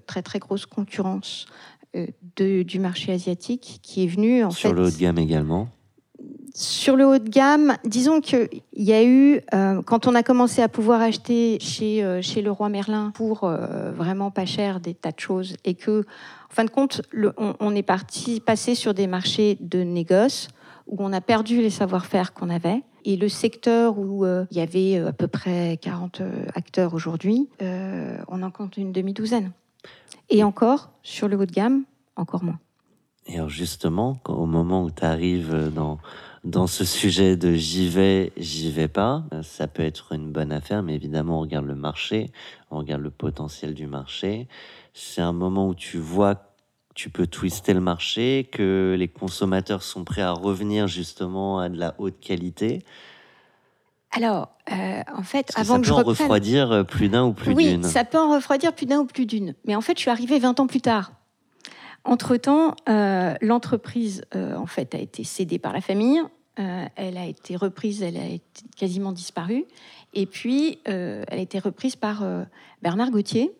très 0.05 0.21
très 0.21 0.39
grosse 0.39 0.65
concurrence 0.65 1.45
de, 1.93 2.63
du 2.63 2.79
marché 2.79 3.13
asiatique 3.13 3.79
qui 3.81 4.03
est 4.03 4.07
venu 4.07 4.43
en 4.43 4.51
sur 4.51 4.71
fait, 4.71 4.75
le 4.75 4.83
haut 4.83 4.91
de 4.91 4.97
gamme 4.97 5.17
également 5.17 5.69
sur 6.53 6.95
le 6.95 7.05
haut 7.05 7.17
de 7.17 7.29
gamme, 7.29 7.75
disons 7.83 8.21
qu'il 8.21 8.49
y 8.73 8.93
a 8.93 9.03
eu, 9.03 9.41
euh, 9.53 9.81
quand 9.81 10.07
on 10.07 10.15
a 10.15 10.23
commencé 10.23 10.61
à 10.61 10.69
pouvoir 10.69 11.01
acheter 11.01 11.59
chez, 11.59 12.03
euh, 12.03 12.21
chez 12.21 12.41
le 12.41 12.51
roi 12.51 12.69
Merlin 12.69 13.11
pour 13.13 13.43
euh, 13.43 13.91
vraiment 13.91 14.31
pas 14.31 14.45
cher 14.45 14.79
des 14.79 14.93
tas 14.93 15.11
de 15.11 15.19
choses, 15.19 15.55
et 15.65 15.75
que, 15.75 16.01
en 16.01 16.53
fin 16.53 16.63
de 16.63 16.69
compte, 16.69 17.01
on, 17.37 17.75
est 17.75 17.83
parti 17.83 18.39
passer 18.39 18.75
sur 18.75 18.93
des 18.93 19.07
marchés 19.07 19.57
de 19.59 19.83
négoce 19.83 20.47
où 20.87 20.97
on 20.99 21.11
a 21.11 21.21
perdu 21.21 21.61
les 21.61 21.69
savoir-faire 21.69 22.33
qu'on 22.33 22.49
avait. 22.49 22.81
Et 23.03 23.17
le 23.17 23.29
secteur 23.29 23.99
où 23.99 24.25
il 24.25 24.57
y 24.57 24.61
avait 24.61 24.97
à 24.97 25.11
peu 25.13 25.27
près 25.27 25.77
40 25.81 26.21
acteurs 26.55 26.93
aujourd'hui, 26.93 27.49
on 27.59 28.41
en 28.41 28.51
compte 28.51 28.77
une 28.77 28.91
demi-douzaine. 28.91 29.51
Et 30.29 30.43
encore, 30.43 30.91
sur 31.03 31.27
le 31.27 31.37
haut 31.37 31.45
de 31.45 31.51
gamme, 31.51 31.83
encore 32.15 32.43
moins. 32.43 32.59
Et 33.27 33.35
alors 33.35 33.49
justement, 33.49 34.17
au 34.27 34.45
moment 34.45 34.83
où 34.83 34.91
tu 34.91 35.03
arrives 35.03 35.71
dans 35.73 35.99
dans 36.47 36.67
ce 36.67 36.85
sujet 36.85 37.35
de 37.35 37.53
j'y 37.53 37.89
vais, 37.89 38.31
j'y 38.37 38.71
vais 38.71 38.87
pas, 38.87 39.23
ça 39.43 39.67
peut 39.67 39.83
être 39.83 40.13
une 40.13 40.31
bonne 40.31 40.53
affaire, 40.53 40.81
mais 40.81 40.95
évidemment, 40.95 41.39
on 41.39 41.41
regarde 41.41 41.65
le 41.65 41.75
marché, 41.75 42.31
on 42.71 42.77
regarde 42.77 43.01
le 43.01 43.09
potentiel 43.09 43.73
du 43.73 43.85
marché. 43.85 44.47
C'est 44.93 45.21
un 45.21 45.33
moment 45.33 45.67
où 45.67 45.75
tu 45.75 45.97
vois 45.97 46.35
que 46.35 46.41
tu 46.95 47.09
peux 47.09 47.27
twister 47.27 47.73
le 47.73 47.81
marché, 47.81 48.47
que 48.49 48.95
les 48.97 49.09
consommateurs 49.09 49.83
sont 49.83 50.05
prêts 50.05 50.21
à 50.21 50.31
revenir 50.31 50.87
justement 50.87 51.59
à 51.59 51.67
de 51.69 51.77
la 51.77 51.95
haute 51.97 52.19
qualité. 52.19 52.83
Alors, 54.11 54.49
euh, 54.71 55.01
en 55.13 55.23
fait, 55.23 55.51
avant 55.55 55.75
que, 55.75 55.81
que, 55.81 55.87
ça 55.87 55.93
peut 55.95 55.99
en 55.99 56.03
refroidir 56.03 56.71
euh, 56.71 56.83
plus 56.83 57.09
d'un 57.09 57.25
ou 57.25 57.33
plus 57.33 57.53
d'une. 57.53 57.83
Oui, 57.85 57.91
ça 57.91 58.05
peut 58.05 58.17
en 58.17 58.33
refroidir 58.33 58.73
plus 58.73 58.85
d'un 58.85 58.99
ou 58.99 59.05
plus 59.05 59.25
d'une. 59.25 59.53
Mais 59.65 59.75
en 59.75 59.81
fait, 59.81 59.97
je 59.97 60.01
suis 60.01 60.09
arrivée 60.09 60.39
20 60.39 60.61
ans 60.61 60.67
plus 60.67 60.81
tard. 60.81 61.11
Entre-temps, 62.07 62.73
euh, 62.87 63.33
l'entreprise 63.41 64.23
euh, 64.33 64.55
en 64.55 64.65
fait 64.65 64.95
a 64.95 64.97
été 64.97 65.25
cédée 65.25 65.59
par 65.59 65.73
la 65.73 65.81
famille. 65.81 66.21
Euh, 66.59 66.85
elle 66.95 67.17
a 67.17 67.25
été 67.25 67.55
reprise, 67.55 68.01
elle 68.01 68.17
a 68.17 68.25
été 68.25 68.63
quasiment 68.75 69.11
disparue. 69.11 69.65
Et 70.13 70.25
puis, 70.25 70.79
elle 70.85 71.25
a 71.29 71.37
été 71.37 71.59
reprise 71.59 71.95
par 71.95 72.25
Bernard 72.81 73.11
Gauthier, 73.11 73.51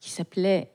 qui 0.00 0.10
s'appelait, 0.10 0.70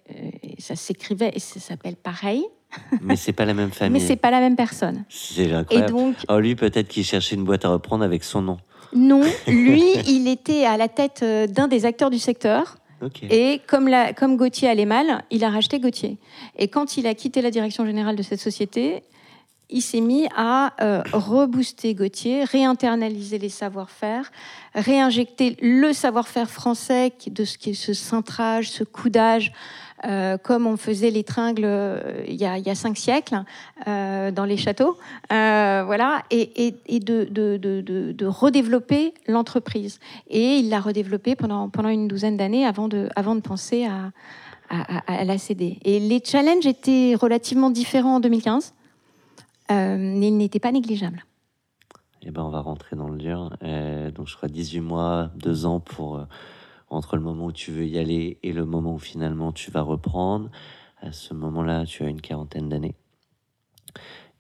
ça 0.60 0.76
s'écrivait 0.76 1.32
et 1.34 1.40
ça 1.40 1.60
s'appelle 1.60 1.96
pareil. 1.96 2.46
Mais 3.02 3.16
c'est 3.16 3.34
pas 3.34 3.46
la 3.46 3.56
même 3.56 3.72
famille. 3.72 4.00
Mais 4.00 4.06
c'est 4.06 4.18
pas 4.18 4.30
la 4.30 4.42
même 4.42 4.56
personne. 4.56 5.06
C'est 5.10 5.52
incroyable. 5.52 5.90
Et 5.90 5.92
donc, 5.92 6.16
oh, 6.30 6.40
lui, 6.40 6.56
peut-être 6.56 6.88
qu'il 6.88 7.04
cherchait 7.04 7.36
une 7.36 7.46
boîte 7.46 7.66
à 7.66 7.70
reprendre 7.70 8.04
avec 8.04 8.24
son 8.24 8.42
nom. 8.42 8.58
Non, 8.94 9.24
lui, 9.48 9.84
il 10.08 10.28
était 10.28 10.66
à 10.66 10.78
la 10.78 10.88
tête 10.88 11.24
d'un 11.24 11.68
des 11.68 11.86
acteurs 11.86 12.10
du 12.10 12.20
secteur. 12.20 12.78
Et 13.30 13.62
comme, 13.68 13.88
la, 13.88 14.14
comme 14.14 14.38
Gauthier 14.38 14.68
allait 14.68 14.86
mal, 14.86 15.24
il 15.30 15.44
a 15.44 15.50
racheté 15.50 15.80
Gauthier. 15.80 16.18
Et 16.58 16.68
quand 16.68 16.98
il 16.98 17.06
a 17.06 17.14
quitté 17.14 17.42
la 17.42 17.52
direction 17.52 17.86
générale 17.86 18.16
de 18.16 18.24
cette 18.24 18.40
société, 18.40 19.04
il 19.70 19.82
s'est 19.82 20.02
mis 20.02 20.28
à 20.36 20.74
euh, 20.82 21.02
rebooster 21.14 21.94
Gauthier, 21.94 22.44
réinternaliser 22.44 23.38
les 23.38 23.50
savoir-faire, 23.50 24.32
réinjecter 24.74 25.58
le 25.62 25.94
savoir-faire 25.94 26.50
français 26.50 27.12
de 27.28 27.46
ce 27.46 27.58
qui 27.58 27.72
est 27.72 27.74
ce 27.74 27.94
cintrage, 27.94 28.70
ce 28.70 28.84
coudage, 28.84 29.52
euh, 30.06 30.38
comme 30.38 30.68
on 30.68 30.78
faisait 30.78 31.10
les 31.10 31.24
tringles 31.24 31.64
euh, 31.66 32.24
il, 32.28 32.36
y 32.36 32.46
a, 32.46 32.76
cinq 32.76 32.98
siècles 32.98 33.44
euh, 33.88 34.30
dans 34.30 34.46
les 34.46 34.58
châteaux, 34.58 34.96
voilà, 35.30 36.22
et, 36.30 36.74
de, 37.00 38.26
redévelopper 38.26 39.16
l'entreprise. 39.28 40.00
Et 40.30 40.58
il 40.58 40.70
l'a 40.70 40.80
redéveloppée 40.80 41.36
pendant, 41.36 41.70
pendant 41.70 41.90
une 41.90 42.08
douzaine 42.08 42.38
d'années 42.38 42.66
avant 42.66 42.88
de, 42.88 43.10
avant 43.16 43.34
de 43.34 43.42
penser 43.42 43.86
à, 43.86 44.12
à, 44.70 45.24
la 45.24 45.38
céder. 45.40 45.80
Et 45.84 46.00
les 46.00 46.22
challenges 46.24 46.68
étaient 46.68 47.16
relativement 47.20 47.72
différents 47.72 48.18
en 48.18 48.20
2015, 48.20 48.74
mais 49.70 50.28
ils 50.28 50.38
n'étaient 50.38 50.60
pas 50.60 50.72
négligeables. 50.72 51.24
Eh 52.22 52.32
ben, 52.32 52.44
on 52.44 52.50
va 52.50 52.60
rentrer 52.60 52.96
dans 52.96 53.10
le 53.10 53.18
dur. 53.18 53.56
donc, 54.14 54.28
je 54.28 54.36
crois 54.36 54.50
18 54.50 54.80
mois, 54.82 55.32
2 55.38 55.66
ans 55.66 55.80
pour 55.80 56.26
entre 56.90 57.16
le 57.18 57.22
moment 57.22 57.48
où 57.48 57.52
tu 57.52 57.72
veux 57.72 57.86
y 57.86 57.98
aller 57.98 58.40
et 58.44 58.54
le 58.54 58.66
moment 58.66 58.94
où 58.94 59.00
finalement 59.00 59.52
tu 59.52 59.72
vas 59.72 59.82
reprendre. 59.82 60.50
À 61.02 61.12
ce 61.12 61.34
moment-là, 61.34 61.86
tu 61.86 62.04
as 62.04 62.08
une 62.08 62.22
quarantaine 62.22 62.70
d'années. 62.70 62.96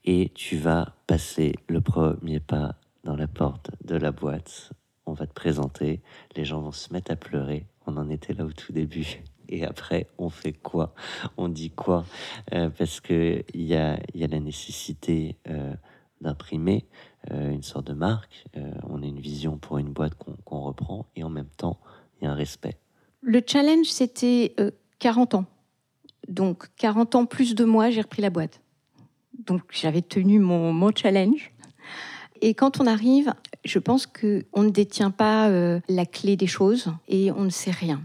Et 0.06 0.32
tu 0.34 0.58
vas 0.58 0.96
passer 1.06 1.54
le 1.68 1.82
premier 1.82 2.40
pas 2.40 2.76
dans 3.04 3.16
la 3.16 3.28
porte 3.28 3.72
de 3.84 3.96
la 3.96 4.12
boîte. 4.12 4.72
On 5.06 5.14
va 5.14 5.28
te 5.28 5.34
présenter, 5.34 6.02
les 6.36 6.46
gens 6.46 6.62
vont 6.62 6.72
se 6.72 6.92
mettre 6.94 7.12
à 7.12 7.16
pleurer. 7.16 7.66
On 7.86 7.98
en 7.98 8.10
était 8.10 8.34
là 8.34 8.46
au 8.46 8.52
tout 8.52 8.74
début. 8.74 9.22
Et 9.50 9.66
après, 9.66 10.08
on 10.18 10.30
fait 10.30 10.54
quoi? 10.54 10.94
On 11.38 11.50
dit 11.50 11.72
quoi? 11.72 12.06
Euh, 12.54 12.70
Parce 12.70 13.00
qu'il 13.00 13.44
y 13.54 13.76
a, 13.76 14.00
la 14.14 14.40
nécessité 14.40 15.38
euh, 15.48 15.74
d'imprimer 16.22 16.86
euh, 17.32 17.52
une 17.52 17.64
sorte 17.64 17.88
de 17.88 17.94
marque. 17.94 18.46
on 18.84 19.02
a 19.02 19.06
une 19.06 19.20
vision 19.20 19.58
pour 19.58 19.78
une 19.78 19.90
boîte 19.90 20.14
qu'on 20.16 20.60
reprend. 20.62 21.08
Et 21.16 21.24
en 21.24 21.30
même 21.30 21.50
temps, 21.58 21.80
il 22.20 22.26
y 22.26 22.28
a 22.28 22.32
un 22.32 22.36
respect. 22.36 22.78
Le 23.22 23.42
challenge, 23.46 23.88
c'était 23.88 24.56
40 25.00 25.34
euh, 25.34 25.38
ans. 25.38 25.46
Donc, 26.28 26.68
40 26.78 27.16
ans 27.16 27.26
plus 27.26 27.56
de 27.56 27.64
moi, 27.64 27.90
j'ai 27.90 28.02
repris 28.02 28.22
la 28.22 28.30
boîte. 28.30 28.62
Donc, 29.46 29.62
j'avais 29.72 30.02
tenu 30.02 30.40
mon, 30.40 30.92
challenge. 30.94 31.54
Et 32.42 32.54
quand 32.54 32.80
on 32.80 32.86
arrive, 32.86 33.34
je 33.64 33.80
pense 33.80 34.06
qu'on 34.06 34.64
ne 34.64 34.70
détient 34.70 35.10
pas 35.10 35.50
la 35.50 36.06
clé 36.06 36.36
des 36.36 36.48
choses 36.48 36.92
et 37.08 37.32
on 37.32 37.44
ne 37.44 37.50
sait 37.50 37.72
rien. 37.72 38.02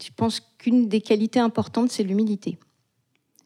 Je 0.00 0.10
pense 0.14 0.40
qu'une 0.58 0.88
des 0.88 1.00
qualités 1.00 1.40
importantes, 1.40 1.90
c'est 1.90 2.02
l'humilité. 2.02 2.58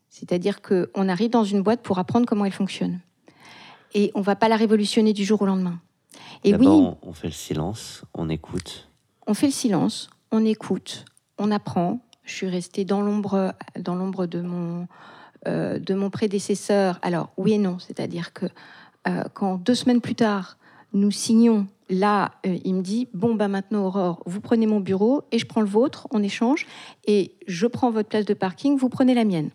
C'est-à-dire 0.09 0.62
qu'on 0.62 1.09
arrive 1.09 1.31
dans 1.31 1.45
une 1.45 1.62
boîte 1.62 1.83
pour 1.83 1.99
apprendre 1.99 2.26
comment 2.26 2.45
elle 2.45 2.52
fonctionne. 2.52 3.00
Et 3.95 4.11
on 4.14 4.21
ne 4.21 4.25
va 4.25 4.37
pas 4.37 4.49
la 4.49 4.57
révolutionner 4.57 5.12
du 5.12 5.25
jour 5.25 5.43
au 5.43 5.47
lendemain. 5.47 5.81
Et 6.45 6.55
oui, 6.55 6.67
on 6.67 7.12
fait 7.12 7.28
le 7.28 7.33
silence, 7.33 8.05
on 8.14 8.28
écoute 8.28 8.88
on 9.28 9.35
fait 9.35 9.47
le 9.47 9.52
silence, 9.52 10.09
on 10.33 10.45
écoute, 10.45 11.05
on 11.37 11.50
apprend. 11.50 12.00
Je 12.25 12.33
suis 12.33 12.49
restée 12.49 12.85
dans 12.85 13.02
l'ombre, 13.02 13.55
dans 13.78 13.95
l'ombre 13.95 14.26
de 14.26 14.40
mon, 14.40 14.88
euh, 15.47 15.78
de 15.78 15.95
mon 15.95 16.09
prédécesseur. 16.09 16.99
Alors 17.02 17.28
oui 17.37 17.52
et 17.52 17.59
non, 17.59 17.78
c'est-à-dire 17.78 18.33
que 18.33 18.47
euh, 19.07 19.25
quand 19.35 19.57
deux 19.57 19.75
semaines 19.75 20.00
plus 20.00 20.14
tard 20.14 20.57
nous 20.92 21.11
signons, 21.11 21.66
là, 21.90 22.33
euh, 22.47 22.57
il 22.64 22.75
me 22.75 22.83
dit 22.83 23.09
bon 23.14 23.35
bah 23.35 23.49
maintenant 23.49 23.87
Aurore, 23.87 24.23
vous 24.26 24.40
prenez 24.40 24.66
mon 24.66 24.80
bureau 24.80 25.23
et 25.33 25.38
je 25.38 25.47
prends 25.47 25.61
le 25.61 25.68
vôtre, 25.68 26.07
on 26.11 26.23
échange 26.23 26.66
et 27.07 27.35
je 27.47 27.66
prends 27.66 27.90
votre 27.90 28.09
place 28.09 28.25
de 28.25 28.35
parking, 28.35 28.76
vous 28.76 28.88
prenez 28.88 29.14
la 29.14 29.25
mienne. 29.25 29.50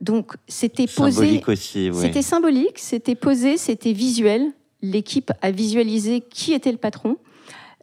Donc 0.00 0.32
c'était 0.48 0.86
posé. 0.86 1.12
Symbolique 1.12 1.48
aussi. 1.48 1.90
C'était 1.94 2.22
symbolique, 2.22 2.78
c'était 2.78 3.14
posé, 3.14 3.56
c'était 3.56 3.92
visuel. 3.92 4.52
L'équipe 4.82 5.30
a 5.42 5.52
visualisé 5.52 6.20
qui 6.20 6.52
était 6.52 6.72
le 6.72 6.78
patron. 6.78 7.18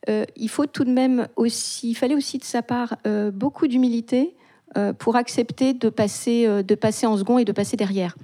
Euh, 0.10 0.26
il 0.36 0.50
faut 0.50 0.66
tout 0.66 0.84
de 0.84 0.92
même 0.92 1.28
aussi, 1.36 1.92
il 1.92 1.96
fallait 1.96 2.16
aussi 2.16 2.38
de 2.38 2.44
sa 2.44 2.62
part 2.62 2.96
euh, 3.06 3.32
beaucoup 3.32 3.68
d'humilité 3.68 4.36
euh, 4.78 4.94
pour 4.94 5.16
accepter 5.16 5.74
de 5.74 5.90
passer, 5.90 6.64
de 6.64 6.76
passer 6.76 7.06
en 7.06 7.18
second 7.18 7.38
et 7.38 7.46
de 7.46 7.52
passer 7.52 7.76
derrière. 7.76 8.16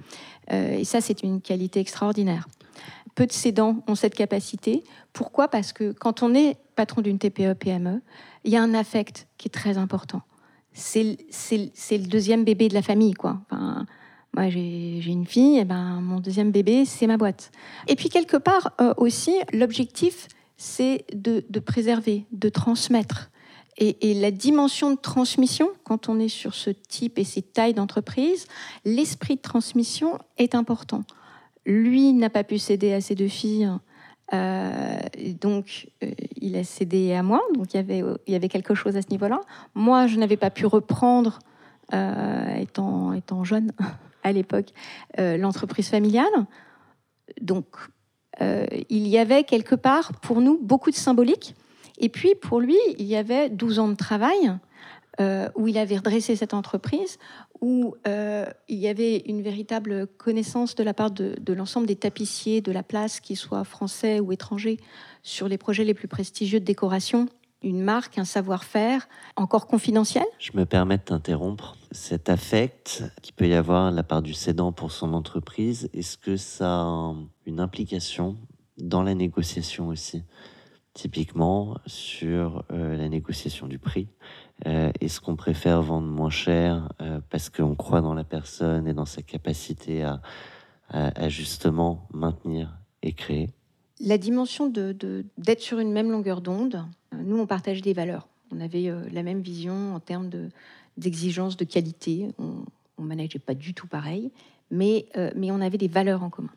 et 0.50 0.84
ça, 0.84 1.00
c'est 1.00 1.22
une 1.22 1.40
qualité 1.40 1.80
extraordinaire. 1.80 2.46
Peu 3.16 3.26
de 3.26 3.32
cédants 3.32 3.82
ont 3.88 3.96
cette 3.96 4.14
capacité. 4.14 4.84
Pourquoi? 5.12 5.48
Parce 5.48 5.72
que 5.72 5.90
quand 5.90 6.22
on 6.22 6.34
est 6.34 6.56
patron 6.76 7.00
d'une 7.00 7.18
TPE-PME, 7.18 8.00
il 8.44 8.52
y 8.52 8.56
a 8.56 8.62
un 8.62 8.74
affect 8.74 9.26
qui 9.38 9.48
est 9.48 9.50
très 9.50 9.78
important. 9.78 10.22
C'est 10.72 11.02
le 11.02 12.06
deuxième 12.06 12.44
bébé 12.44 12.68
de 12.68 12.74
la 12.74 12.82
famille, 12.82 13.14
quoi. 13.14 13.40
moi, 13.50 14.50
j'ai 14.50 15.00
une 15.06 15.26
fille, 15.26 15.58
et 15.58 15.64
ben, 15.64 16.00
mon 16.02 16.20
deuxième 16.20 16.52
bébé, 16.52 16.84
c'est 16.84 17.06
ma 17.06 17.16
boîte. 17.16 17.50
Et 17.88 17.96
puis, 17.96 18.10
quelque 18.10 18.36
part 18.36 18.72
euh, 18.80 18.92
aussi, 18.98 19.34
l'objectif, 19.54 20.28
c'est 20.58 21.06
de, 21.14 21.40
préserver, 21.60 22.26
de 22.32 22.50
transmettre. 22.50 23.30
Et, 23.78 24.14
la 24.14 24.30
dimension 24.30 24.90
de 24.90 24.98
transmission, 24.98 25.70
quand 25.84 26.08
on 26.10 26.18
est 26.18 26.28
sur 26.28 26.54
ce 26.54 26.70
type 26.70 27.18
et 27.18 27.24
ces 27.24 27.42
tailles 27.42 27.74
d'entreprise, 27.74 28.46
l'esprit 28.84 29.36
de 29.36 29.42
transmission 29.42 30.18
est 30.36 30.54
important. 30.54 31.04
Lui 31.66 32.12
n'a 32.12 32.30
pas 32.30 32.44
pu 32.44 32.58
céder 32.58 32.92
à 32.92 33.00
ses 33.00 33.14
deux 33.14 33.28
filles, 33.28 33.68
euh, 34.32 34.98
donc 35.40 35.88
euh, 36.02 36.10
il 36.40 36.56
a 36.56 36.64
cédé 36.64 37.12
à 37.12 37.22
moi, 37.22 37.40
donc 37.54 37.74
il 37.74 37.76
y 38.26 38.34
avait, 38.34 38.48
quelque 38.48 38.74
chose 38.74 38.96
à 38.96 39.02
ce 39.02 39.08
niveau-là. 39.10 39.40
Moi, 39.74 40.06
je 40.06 40.16
n'avais 40.16 40.36
pas 40.36 40.50
pu 40.50 40.66
reprendre, 40.66 41.38
euh, 41.92 42.54
étant, 42.56 43.12
étant 43.12 43.44
jeune 43.44 43.72
à 44.22 44.32
l'époque, 44.32 44.70
l'entreprise 45.18 45.88
familiale. 45.88 46.46
Donc 47.40 47.66
il 48.40 49.06
y 49.08 49.18
avait 49.18 49.44
quelque 49.44 49.74
part 49.74 50.12
pour 50.20 50.40
nous 50.40 50.58
beaucoup 50.60 50.90
de 50.90 50.96
symbolique. 50.96 51.54
Et 51.98 52.08
puis 52.08 52.34
pour 52.34 52.60
lui, 52.60 52.76
il 52.98 53.06
y 53.06 53.16
avait 53.16 53.48
12 53.48 53.78
ans 53.78 53.88
de 53.88 53.94
travail 53.94 54.58
euh, 55.18 55.48
où 55.54 55.66
il 55.66 55.78
avait 55.78 55.96
redressé 55.96 56.36
cette 56.36 56.52
entreprise, 56.52 57.18
où 57.62 57.94
euh, 58.06 58.44
il 58.68 58.76
y 58.76 58.86
avait 58.86 59.18
une 59.26 59.40
véritable 59.40 60.06
connaissance 60.06 60.74
de 60.74 60.84
la 60.84 60.92
part 60.92 61.10
de, 61.10 61.52
l'ensemble 61.54 61.86
des 61.86 61.96
tapissiers 61.96 62.60
de 62.60 62.70
la 62.70 62.82
place, 62.82 63.20
qu'ils 63.20 63.38
soient 63.38 63.64
français 63.64 64.20
ou 64.20 64.32
étrangers, 64.32 64.78
sur 65.22 65.48
les 65.48 65.56
projets 65.56 65.84
les 65.84 65.94
plus 65.94 66.08
prestigieux 66.08 66.60
de 66.60 66.66
décoration. 66.66 67.26
Une 67.62 67.80
marque, 67.80 68.18
un 68.18 68.26
savoir-faire 68.26 69.08
encore 69.36 69.66
confidentiel. 69.66 70.26
Je 70.38 70.50
me 70.54 70.66
permets 70.66 70.98
de 70.98 71.02
t'interrompre. 71.02 71.78
Cet 71.92 72.28
affect 72.28 73.02
qui 73.22 73.32
peut 73.32 73.48
y 73.48 73.54
avoir 73.54 73.90
de 73.90 73.96
la 73.96 74.02
part 74.02 74.20
du 74.20 74.34
cédant 74.34 74.72
pour 74.72 74.92
son 74.92 75.14
entreprise, 75.14 75.88
est-ce 75.94 76.18
que 76.18 76.36
ça 76.36 76.82
a 76.82 77.14
une 77.46 77.60
implication 77.60 78.36
dans 78.76 79.02
la 79.02 79.14
négociation 79.14 79.88
aussi? 79.88 80.22
Typiquement 80.96 81.76
sur 81.84 82.64
euh, 82.72 82.96
la 82.96 83.10
négociation 83.10 83.66
du 83.66 83.78
prix. 83.78 84.08
Euh, 84.64 84.90
est-ce 85.02 85.20
qu'on 85.20 85.36
préfère 85.36 85.82
vendre 85.82 86.06
moins 86.06 86.30
cher 86.30 86.90
euh, 87.02 87.20
parce 87.28 87.50
qu'on 87.50 87.74
croit 87.74 88.00
dans 88.00 88.14
la 88.14 88.24
personne 88.24 88.88
et 88.88 88.94
dans 88.94 89.04
sa 89.04 89.20
capacité 89.20 90.02
à, 90.02 91.28
justement 91.28 92.08
maintenir 92.14 92.78
et 93.02 93.12
créer? 93.12 93.50
La 94.00 94.16
dimension 94.16 94.70
d'être 94.70 95.60
sur 95.60 95.80
une 95.80 95.92
même 95.92 96.10
longueur 96.10 96.40
d'onde, 96.40 96.86
nous 97.12 97.36
on 97.36 97.46
partage 97.46 97.82
des 97.82 97.92
valeurs. 97.92 98.26
On 98.50 98.60
avait 98.60 98.90
la 99.12 99.22
même 99.22 99.42
vision 99.42 99.94
en 99.94 100.00
termes 100.00 100.30
d'exigence 100.96 101.58
de, 101.58 101.64
qualité. 101.66 102.28
On 102.38 103.02
ne 103.02 103.06
manageait 103.06 103.38
pas 103.38 103.54
du 103.54 103.74
tout 103.74 103.86
pareil, 103.86 104.30
mais 104.70 105.04
on 105.14 105.60
avait 105.60 105.76
des 105.76 105.88
valeurs 105.88 106.22
en 106.22 106.30
commun. 106.30 106.52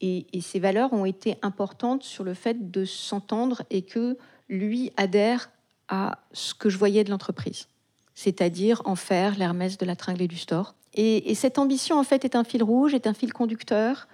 Et, 0.00 0.26
ces 0.40 0.58
valeurs 0.58 0.92
ont 0.92 1.04
été 1.04 1.36
importantes 1.42 2.02
sur 2.02 2.24
le 2.24 2.34
fait 2.34 2.70
de 2.70 2.84
s'entendre 2.84 3.62
et 3.70 3.82
que 3.82 4.18
lui 4.48 4.92
adhère 4.96 5.50
à 5.88 6.18
ce 6.32 6.54
que 6.54 6.68
je 6.68 6.78
voyais 6.78 7.04
de 7.04 7.10
l'entreprise, 7.10 7.68
c'est-à-dire 8.14 8.82
en 8.84 8.96
faire 8.96 9.38
l'Hermès 9.38 9.78
de 9.78 9.86
la 9.86 9.96
tringle 9.96 10.22
et 10.22 10.28
du 10.28 10.36
store. 10.36 10.74
Et, 10.94 11.34
cette 11.34 11.58
ambition, 11.58 11.98
en 11.98 12.04
fait, 12.04 12.24
est 12.24 12.36
un 12.36 12.44
fil 12.44 12.62
rouge, 12.62 12.94
est 12.94 13.06
un 13.06 13.12
fil 13.14 13.32
conducteur. 13.32 14.08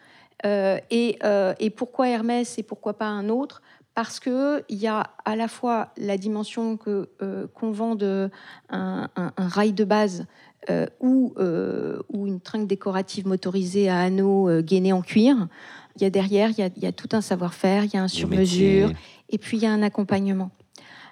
Euh, 0.45 0.79
euh, 1.25 1.55
et, 1.61 1.71
pourquoi 1.71 2.09
Hermès 2.09 2.59
et 2.59 2.63
pourquoi 2.63 2.95
pas 2.95 3.07
un 3.07 3.29
autre? 3.29 3.63
Parce 3.95 4.19
qu'il 4.19 4.65
y 4.71 4.87
a 4.87 5.11
à 5.25 5.37
la 5.37 5.49
fois 5.49 5.91
la 5.97 6.17
dimension 6.17 6.79
euh, 6.87 7.47
qu'on 7.55 7.71
vende 7.71 8.31
un, 8.71 9.09
un, 9.17 9.33
rail 9.37 9.73
de 9.73 9.85
base 9.85 10.27
euh, 10.71 10.87
ou, 11.01 11.35
euh, 11.39 11.99
ou, 12.09 12.29
une 12.29 12.41
trinque 12.41 12.69
décorative 12.69 13.27
motorisée 13.27 13.89
à 13.89 13.99
anneaux 13.99 14.49
euh, 14.49 14.63
gainés 14.63 14.93
en 14.93 15.03
cuir. 15.03 15.49
Il 15.97 16.03
y 16.03 16.05
a 16.05 16.11
derrière, 16.11 16.51
il 16.51 16.71
y 16.77 16.87
a, 16.87 16.93
tout 16.93 17.09
un 17.13 17.21
savoir-faire, 17.21 17.85
il 17.85 17.95
y 17.95 17.97
a 17.97 18.03
un 18.03 18.09
sur-mesure, 18.09 18.93
et 19.29 19.39
puis 19.39 19.57
il 19.57 19.65
y 19.65 19.67
a 19.67 19.73
un 19.73 19.83
accompagnement. 19.83 20.53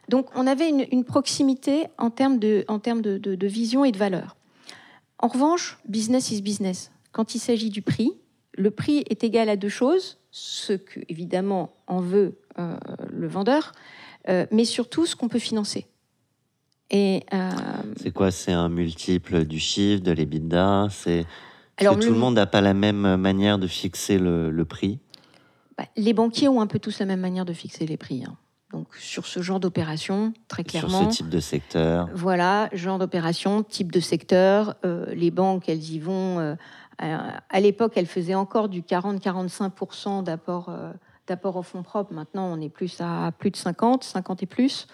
Donc 0.09 0.29
on 0.37 0.47
avait 0.47 0.71
une, 0.71 1.05
proximité 1.05 1.87
en 1.99 2.11
termes, 2.11 2.39
de, 2.39 2.65
en 2.69 2.79
termes 2.79 3.03
de, 3.03 3.19
de, 3.19 3.47
vision 3.49 3.85
et 3.85 3.91
de 3.91 3.99
valeur. 3.99 4.37
En 5.19 5.27
revanche, 5.27 5.79
business 5.87 6.31
is 6.31 6.43
business. 6.43 6.93
Quand 7.11 7.35
il 7.35 7.41
s'agit 7.41 7.71
du 7.71 7.83
prix, 7.83 8.13
le 8.57 8.71
prix 8.71 9.05
est 9.11 9.25
égal 9.25 9.49
à 9.49 9.57
deux 9.57 9.69
choses, 9.69 10.19
ce 10.31 10.75
que 10.75 11.01
évidemment 11.09 11.75
en 11.89 12.01
veut 12.01 12.39
le 13.09 13.27
vendeur, 13.27 13.73
mais 14.29 14.65
surtout 14.65 15.07
ce 15.07 15.17
qu'on 15.17 15.29
peut 15.29 15.41
financer. 15.41 15.90
Euh, 16.93 17.21
c'est 17.97 18.13
quoi? 18.13 18.31
C'est 18.31 18.53
un 18.53 18.69
multiple 18.69 19.45
du 19.45 19.59
chiffre, 19.59 20.03
de 20.03 20.13
l'EBITDA? 20.13 20.89
C'est 20.91 21.25
que 21.77 21.95
tout 21.95 22.13
le 22.13 22.19
monde 22.19 22.35
n'a 22.35 22.47
pas 22.47 22.61
la 22.61 22.75
même 22.75 23.17
manière 23.17 23.59
de 23.59 23.67
fixer 23.67 24.19
le, 24.19 24.65
prix? 24.65 24.99
Bah, 25.79 25.85
Les 25.97 26.13
banquiers 26.13 26.49
ont 26.49 26.61
un 26.61 26.67
peu 26.67 26.79
tous 26.79 26.99
la 26.99 27.07
même 27.07 27.21
manière 27.21 27.45
de 27.45 27.53
fixer 27.53 27.87
les 27.87 27.97
prix. 27.97 28.25
Hein. 28.25 28.37
Donc 28.73 28.95
sur 28.97 29.27
ce 29.27 29.41
genre 29.41 29.59
d'opération, 29.59 30.33
très 30.49 30.63
clairement. 30.63 31.03
Sur 31.03 31.13
ce 31.13 31.17
type 31.17 31.29
de 31.29 31.41
secteur? 31.41 32.09
Voilà, 32.15 32.69
genre 32.73 32.99
d'opération, 32.99 33.63
type 33.63 33.91
de 33.91 34.01
secteur. 34.01 34.77
Euh, 34.85 35.13
les 35.15 35.31
banques, 35.31 35.69
elles 35.69 35.91
y 35.91 35.99
vont. 35.99 36.39
Euh, 36.39 36.55
à 37.01 37.61
l'époque, 37.61 37.95
elles 37.97 38.07
faisaient 38.07 38.35
encore 38.35 38.69
du 38.69 38.83
40-45% 38.83 40.23
d'apport 40.23 40.71
d'apport 41.27 41.57
au 41.57 41.63
fonds 41.63 41.83
propres. 41.83 42.13
Maintenant, 42.13 42.53
on 42.53 42.61
est 42.61 42.69
plus 42.69 43.01
à 43.01 43.33
plus 43.39 43.51
de 43.51 43.57
50, 43.57 44.05
50 44.05 44.43
et 44.43 44.47
plus. 44.47 44.87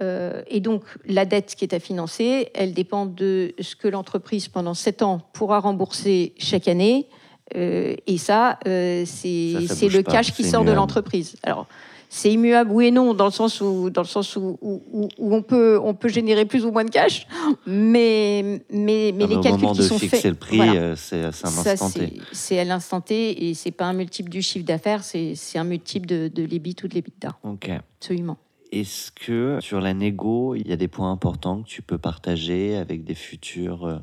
Euh, 0.00 0.42
et 0.48 0.60
donc, 0.60 0.82
la 1.06 1.24
dette 1.24 1.54
qui 1.56 1.64
est 1.64 1.74
à 1.74 1.80
financer, 1.80 2.50
elle 2.54 2.72
dépend 2.72 3.06
de 3.06 3.54
ce 3.60 3.76
que 3.76 3.88
l'entreprise, 3.88 4.48
pendant 4.48 4.74
7 4.74 5.02
ans, 5.02 5.20
pourra 5.32 5.60
rembourser 5.60 6.34
chaque 6.38 6.68
année. 6.68 7.08
Euh, 7.56 7.94
et 8.06 8.18
ça, 8.18 8.58
euh, 8.66 9.04
c'est 9.06 9.88
le 9.88 10.02
cash 10.02 10.32
qui 10.32 10.44
sort 10.44 10.64
de 10.64 10.72
l'entreprise. 10.72 11.36
Alors, 11.42 11.66
c'est 12.10 12.32
immuable, 12.32 12.70
oui 12.72 12.86
et 12.86 12.90
non, 12.90 13.12
dans 13.12 13.26
le 13.26 13.30
sens 13.30 13.60
où, 13.60 13.90
dans 13.90 14.00
le 14.00 14.06
sens 14.06 14.34
où, 14.36 14.58
où, 14.62 15.10
on, 15.18 15.42
peut, 15.42 15.78
on 15.82 15.92
peut 15.92 16.08
générer 16.08 16.46
plus 16.46 16.64
ou 16.64 16.70
moins 16.70 16.84
de 16.84 16.90
cash, 16.90 17.26
mais, 17.66 18.62
mais, 18.70 19.12
mais 19.14 19.26
les 19.26 19.40
calculs 19.40 19.72
qui 19.72 19.82
sont 19.82 19.98
faits. 19.98 20.24
le 20.24 20.34
prix, 20.34 20.60
c'est 20.96 21.24
à 21.24 21.30
l'instant 21.30 21.90
T. 21.90 22.14
C'est 22.32 22.58
à 22.58 22.64
l'instant 22.64 23.00
T 23.02 23.48
et 23.48 23.54
c'est 23.54 23.72
pas 23.72 23.84
un 23.84 23.92
multiple 23.92 24.30
du 24.30 24.40
chiffre 24.40 24.64
d'affaires, 24.64 25.04
c'est 25.04 25.36
un 25.56 25.64
multiple 25.64 26.06
de, 26.06 26.28
de 26.28 26.42
l'EBIT 26.44 26.76
ou 26.84 26.88
de 26.88 26.94
l'EBITDA. 26.94 27.36
Ok. 27.42 27.70
Absolument. 28.00 28.38
Est-ce 28.70 29.10
que 29.10 29.58
sur 29.60 29.80
la 29.80 29.94
négo, 29.94 30.54
il 30.54 30.68
y 30.68 30.72
a 30.72 30.76
des 30.76 30.88
points 30.88 31.10
importants 31.10 31.62
que 31.62 31.68
tu 31.68 31.82
peux 31.82 31.98
partager 31.98 32.76
avec 32.76 33.02
des 33.04 33.14
futurs 33.14 33.86
euh, 33.86 33.98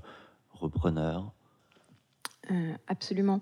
repreneurs? 0.53 1.31
Euh, 2.51 2.73
Absolument. 2.87 3.41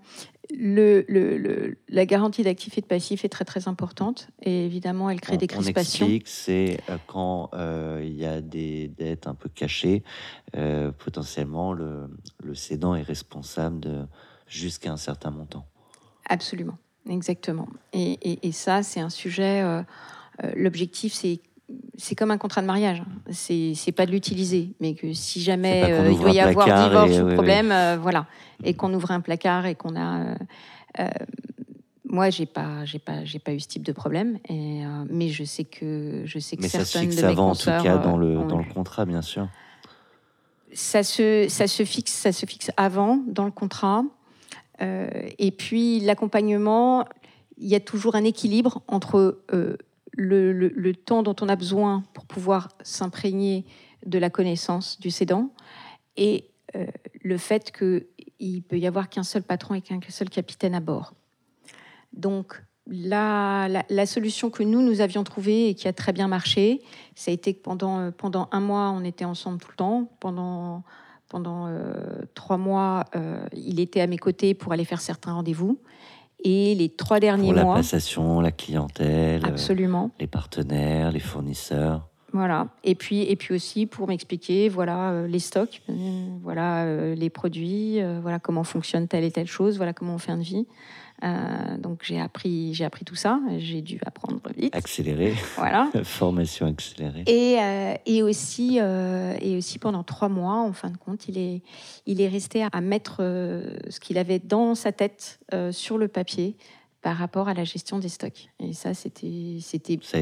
Le, 0.54 1.06
le, 1.08 1.78
la 1.88 2.06
garantie 2.06 2.44
d'actifs 2.44 2.78
et 2.78 2.82
de 2.82 2.86
passifs 2.86 3.24
est 3.24 3.30
très 3.30 3.46
très 3.46 3.70
importante 3.70 4.28
et 4.42 4.66
évidemment 4.66 5.10
elle 5.10 5.22
crée 5.22 5.38
des 5.38 5.48
crispations. 5.48 6.06
On 6.06 6.10
explique, 6.10 6.28
c'est 6.28 6.80
euh, 6.90 6.98
quand 7.08 7.50
il 8.02 8.14
y 8.14 8.26
a 8.26 8.42
des 8.42 8.90
dettes 8.90 9.28
un 9.28 9.36
peu 9.36 9.48
cachées, 9.48 10.04
potentiellement 10.98 11.72
le, 11.72 12.10
le, 12.44 12.56
cédant 12.56 12.96
est 12.96 13.04
responsable 13.04 13.80
de 13.80 14.06
jusqu'à 14.48 14.92
un 14.92 14.98
certain 14.98 15.32
montant. 15.32 15.66
Absolument, 16.30 16.78
exactement. 17.10 17.68
Et, 17.94 18.14
et, 18.22 18.48
et 18.48 18.52
ça 18.52 18.84
c'est 18.84 19.00
un 19.00 19.10
sujet 19.10 19.64
l'objectif, 20.56 21.13
c'est 21.13 21.41
c'est 21.98 22.15
comme 22.15 22.32
un 22.32 22.38
contrat 22.38 22.62
de 22.62 22.67
mariage. 22.67 23.04
C'est 23.32 23.91
pas 23.96 24.06
de 24.06 24.12
l'utiliser, 24.12 24.74
mais 24.80 24.96
que 24.96 25.13
si 25.13 25.41
jamais 25.41 25.91
euh, 25.91 26.12
il 26.12 26.19
doit 26.19 26.32
y 26.32 26.39
avoir 26.39 26.65
divorce 26.88 27.19
ou 27.19 27.34
problème, 27.34 27.72
euh, 27.72 27.98
voilà, 28.00 28.26
et 28.63 28.74
qu'on 28.74 28.93
ouvre 28.93 29.12
un 29.12 29.22
placard 29.22 29.65
et 29.65 29.76
qu'on 29.76 29.96
a. 29.96 30.36
moi, 32.06 32.30
j'ai 32.30 32.46
pas, 32.46 32.86
j'ai 32.86 33.00
pas, 33.00 33.24
j'ai 33.24 33.39
pas 33.39 33.54
eu 33.54 33.60
ce 33.60 33.67
type 33.67 33.84
de 33.84 33.91
problème, 33.91 34.39
et, 34.50 34.84
mais 35.10 35.30
je 35.30 35.43
sais 35.43 35.63
que 35.63 36.24
je 36.26 36.39
sais 36.39 36.58
que 36.58 36.62
mais 36.62 36.67
certaines 36.67 36.86
ça 36.86 37.00
se 37.00 37.06
fixe 37.06 37.15
de 37.15 37.22
mes 37.22 37.28
avant, 37.28 37.50
en 37.52 37.56
tout 37.56 37.65
cas, 37.65 37.98
dans 37.98 38.17
le 38.17 38.36
dans 38.48 38.60
le 38.60 38.74
contrat, 38.74 39.06
bien 39.06 39.22
sûr. 39.22 39.48
Ça 40.74 41.04
se 41.04 41.48
ça 41.50 41.67
se 41.67 41.86
fixe, 41.86 42.13
ça 42.13 42.32
se 42.32 42.46
fixe 42.46 42.72
avant 42.78 43.22
dans 43.28 43.46
le 43.46 43.52
contrat, 43.52 44.04
et 44.80 45.52
puis 45.52 46.00
l'accompagnement. 46.02 47.06
Il 47.60 47.67
y 47.67 47.76
a 47.76 47.80
toujours 47.80 48.15
un 48.15 48.24
équilibre 48.24 48.82
entre 48.88 49.38
le, 50.15 50.91
temps 50.93 51.23
dont 51.23 51.36
on 51.41 51.49
a 51.49 51.56
besoin 51.56 52.04
pour 52.13 52.26
pouvoir 52.26 52.69
s'imprégner 52.84 53.65
de 54.06 54.19
la 54.19 54.30
connaissance 54.30 54.99
du 54.99 55.12
cédant 55.12 55.49
et 56.17 56.49
euh, 56.76 56.86
le 57.23 57.38
fait 57.38 57.71
qu'il 57.71 58.63
peut 58.63 58.78
y 58.78 58.88
avoir 58.88 59.10
qu'un 59.10 59.23
seul 59.23 59.43
patron 59.43 59.76
et 59.76 59.82
qu'un 59.82 59.99
seul 60.10 60.30
capitaine 60.30 60.76
à 60.76 60.80
bord. 60.80 61.13
Donc, 62.13 62.62
la, 62.86 63.69
la, 63.89 64.06
solution 64.06 64.49
que 64.49 64.62
nous, 64.62 64.82
nous 64.82 64.99
avions 64.99 65.23
trouvée 65.23 65.69
et 65.69 65.73
qui 65.73 65.88
a 65.88 65.93
très 65.93 66.12
bien 66.12 66.28
marché, 66.28 66.82
ça 67.15 67.32
a 67.32 67.34
été 67.34 67.54
que 67.54 67.62
pendant, 67.62 67.99
euh, 67.99 68.12
pendant 68.12 68.49
un 68.52 68.60
mois, 68.60 68.91
on 68.91 69.04
était 69.06 69.26
ensemble 69.26 69.60
tout 69.60 69.71
le 69.71 69.78
temps. 69.78 70.12
Pendant, 70.19 70.84
pendant 71.30 71.67
euh, 71.67 72.23
trois 72.36 72.58
mois, 72.58 73.06
il 73.54 73.80
était 73.80 74.02
à 74.02 74.08
mes 74.08 74.17
côtés 74.17 74.54
pour 74.54 74.73
aller 74.73 74.86
faire 74.86 75.02
certains 75.02 75.34
rendez-vous. 75.34 75.80
Et 76.44 76.76
les 76.76 76.90
trois 76.90 77.20
derniers 77.20 77.48
Pour 77.48 77.54
la 77.54 77.64
mois, 77.64 77.76
passation, 77.76 78.42
la 78.42 78.52
clientèle, 78.52 79.46
euh, 79.46 79.50
absolument. 79.50 80.12
les 80.20 80.28
partenaires, 80.28 81.12
les 81.12 81.20
fournisseurs. 81.20 82.10
Voilà. 82.34 82.68
Et 82.84 82.96
puis, 82.96 83.22
et 83.22 83.36
puis 83.36 83.54
aussi 83.54 83.86
pour 83.86 84.08
m'expliquer, 84.08 84.68
voilà 84.68 85.12
euh, 85.12 85.28
les 85.28 85.40
stocks, 85.40 85.84
euh, 85.88 85.94
voilà 86.42 86.86
euh, 86.86 87.14
les 87.14 87.30
produits, 87.30 88.02
voilà 88.22 88.40
comment 88.40 88.64
fonctionne 88.64 89.08
telle 89.08 89.24
et 89.24 89.32
telle 89.32 89.48
chose, 89.48 89.78
voilà 89.78 89.94
comment 89.94 90.16
on 90.16 90.18
fait 90.18 90.32
un 90.32 90.38
devis. 90.38 90.66
Euh, 91.24 91.78
donc 91.78 92.02
j'ai 92.04 92.20
appris, 92.20 92.74
j'ai 92.74 92.84
appris 92.84 93.06
tout 93.06 93.16
ça. 93.16 93.40
J'ai 93.58 93.82
dû 93.82 94.00
apprendre 94.06 94.42
vite. 94.56 94.76
Accéléré, 94.76 95.34
Voilà. 95.56 95.90
formation 96.04 96.68
accélérée. 96.68 97.24
Et, 97.28 97.58
euh, 97.60 97.94
et 98.06 98.24
aussi, 98.24 98.80
euh, 98.82 99.36
et 99.40 99.56
aussi 99.56 99.80
pendant 99.80 100.04
trois 100.04 100.30
mois, 100.30 100.58
en 100.58 100.74
fin 100.74 100.90
de 100.90 100.98
compte, 100.98 101.28
il 101.30 101.38
est, 101.38 101.62
il 102.06 102.20
est 102.20 102.28
resté 102.28 102.66
à 102.72 102.82
mettre 102.82 103.18
ce 103.20 104.00
qu'il 104.00 104.18
avait 104.18 104.40
dans 104.40 104.76
sa 104.76 104.92
tête 104.92 105.40
sur 105.72 105.98
le 105.98 106.08
papier 106.08 106.58
par 107.02 107.18
rapport 107.18 107.48
à 107.48 107.54
la 107.54 107.64
gestion 107.64 108.00
des 108.00 108.10
stocks. 108.10 108.50
Et 108.60 108.74
ça, 108.74 108.94
c'était, 108.94 109.60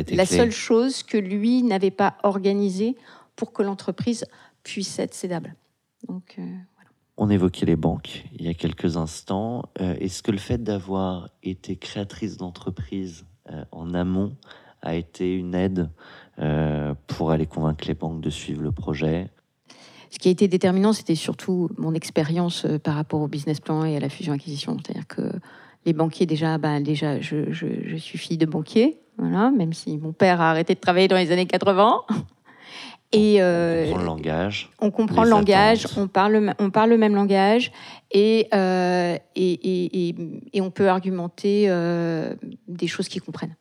la 0.10 0.26
clé. 0.26 0.38
seule 0.38 0.52
chose 0.52 1.04
que 1.04 1.18
lui 1.18 1.64
n'avait 1.64 1.92
pas 1.92 2.18
organisée 2.24 2.96
pour 3.36 3.54
que 3.54 3.64
l'entreprise 3.64 4.26
puisse 4.64 5.00
être 5.00 5.14
cédable. 5.14 5.56
Donc, 6.08 6.38
On 7.24 7.30
évoquait 7.30 7.68
les 7.68 7.76
banques 7.76 8.26
il 8.34 8.46
y 8.46 8.50
a 8.50 8.56
quelques 8.56 8.98
instants. 8.98 9.70
Euh, 9.80 9.94
Est-ce 10.00 10.24
que 10.24 10.32
le 10.32 10.40
fait 10.40 10.58
d'avoir 10.64 11.30
été 11.44 11.76
créatrice 11.76 12.36
d'entreprise 12.36 13.28
euh, 13.52 13.64
en 13.72 13.94
amont 13.94 14.36
a 14.82 14.96
été 14.96 15.32
une 15.36 15.54
aide 15.54 15.92
euh, 16.40 16.96
pour 17.06 17.30
aller 17.30 17.46
convaincre 17.46 17.86
les 17.88 17.94
banques 17.94 18.22
de 18.22 18.32
suivre 18.32 18.64
le 18.64 18.72
projet? 18.72 19.30
Ce 20.10 20.18
qui 20.18 20.30
a 20.30 20.32
été 20.32 20.48
déterminant, 20.48 20.94
c'était 20.94 21.14
surtout 21.14 21.70
mon 21.78 21.94
expérience 21.94 22.66
par 22.84 22.96
rapport 22.96 23.22
au 23.22 23.28
business 23.28 23.60
plan 23.60 23.86
et 23.86 23.96
à 23.96 24.00
la 24.00 24.10
fusion-acquisition. 24.10 24.78
C'est-à-dire 24.84 25.06
que 25.06 25.32
les 25.86 25.94
banquiers, 25.94 26.26
déjà, 26.26 26.58
bah, 26.58 26.80
déjà 26.82 27.22
je, 27.22 27.52
je- 27.52 27.86
je 27.88 27.96
suis 27.98 28.18
fille 28.18 28.40
de 28.40 28.48
banquier, 28.48 28.98
voilà, 29.20 29.52
même 29.52 29.74
si 29.74 29.96
mon 30.00 30.12
père 30.12 30.42
a 30.42 30.50
arrêté 30.50 30.74
de 30.74 30.80
travailler 30.80 31.08
dans 31.08 31.18
les 31.18 31.32
années 31.32 31.46
80. 31.46 32.02
Et 33.13 33.41
euh, 33.41 33.86
Prendre 33.88 34.00
le 34.00 34.06
langage. 34.06 34.69
on 34.80 34.89
comprend 34.89 35.24
le 35.24 35.30
langage, 35.30 35.86
on 35.97 36.08
parle, 36.08 36.34
le- 36.38 36.54
on 36.60 36.69
parle 36.69 36.89
le 36.91 36.97
même 36.97 37.13
langage 37.13 37.71
et, 38.12 38.47
euh, 38.54 39.17
et, 39.36 39.52
et- 39.52 40.10
et- 40.10 40.15
et 40.54 40.62
on 40.62 40.71
peut 40.71 40.88
argumenter 40.88 41.65
euh, 41.69 42.34
des 42.69 42.88
choses 42.88 43.10
qu'ils 43.10 43.21
comprennent. 43.21 43.56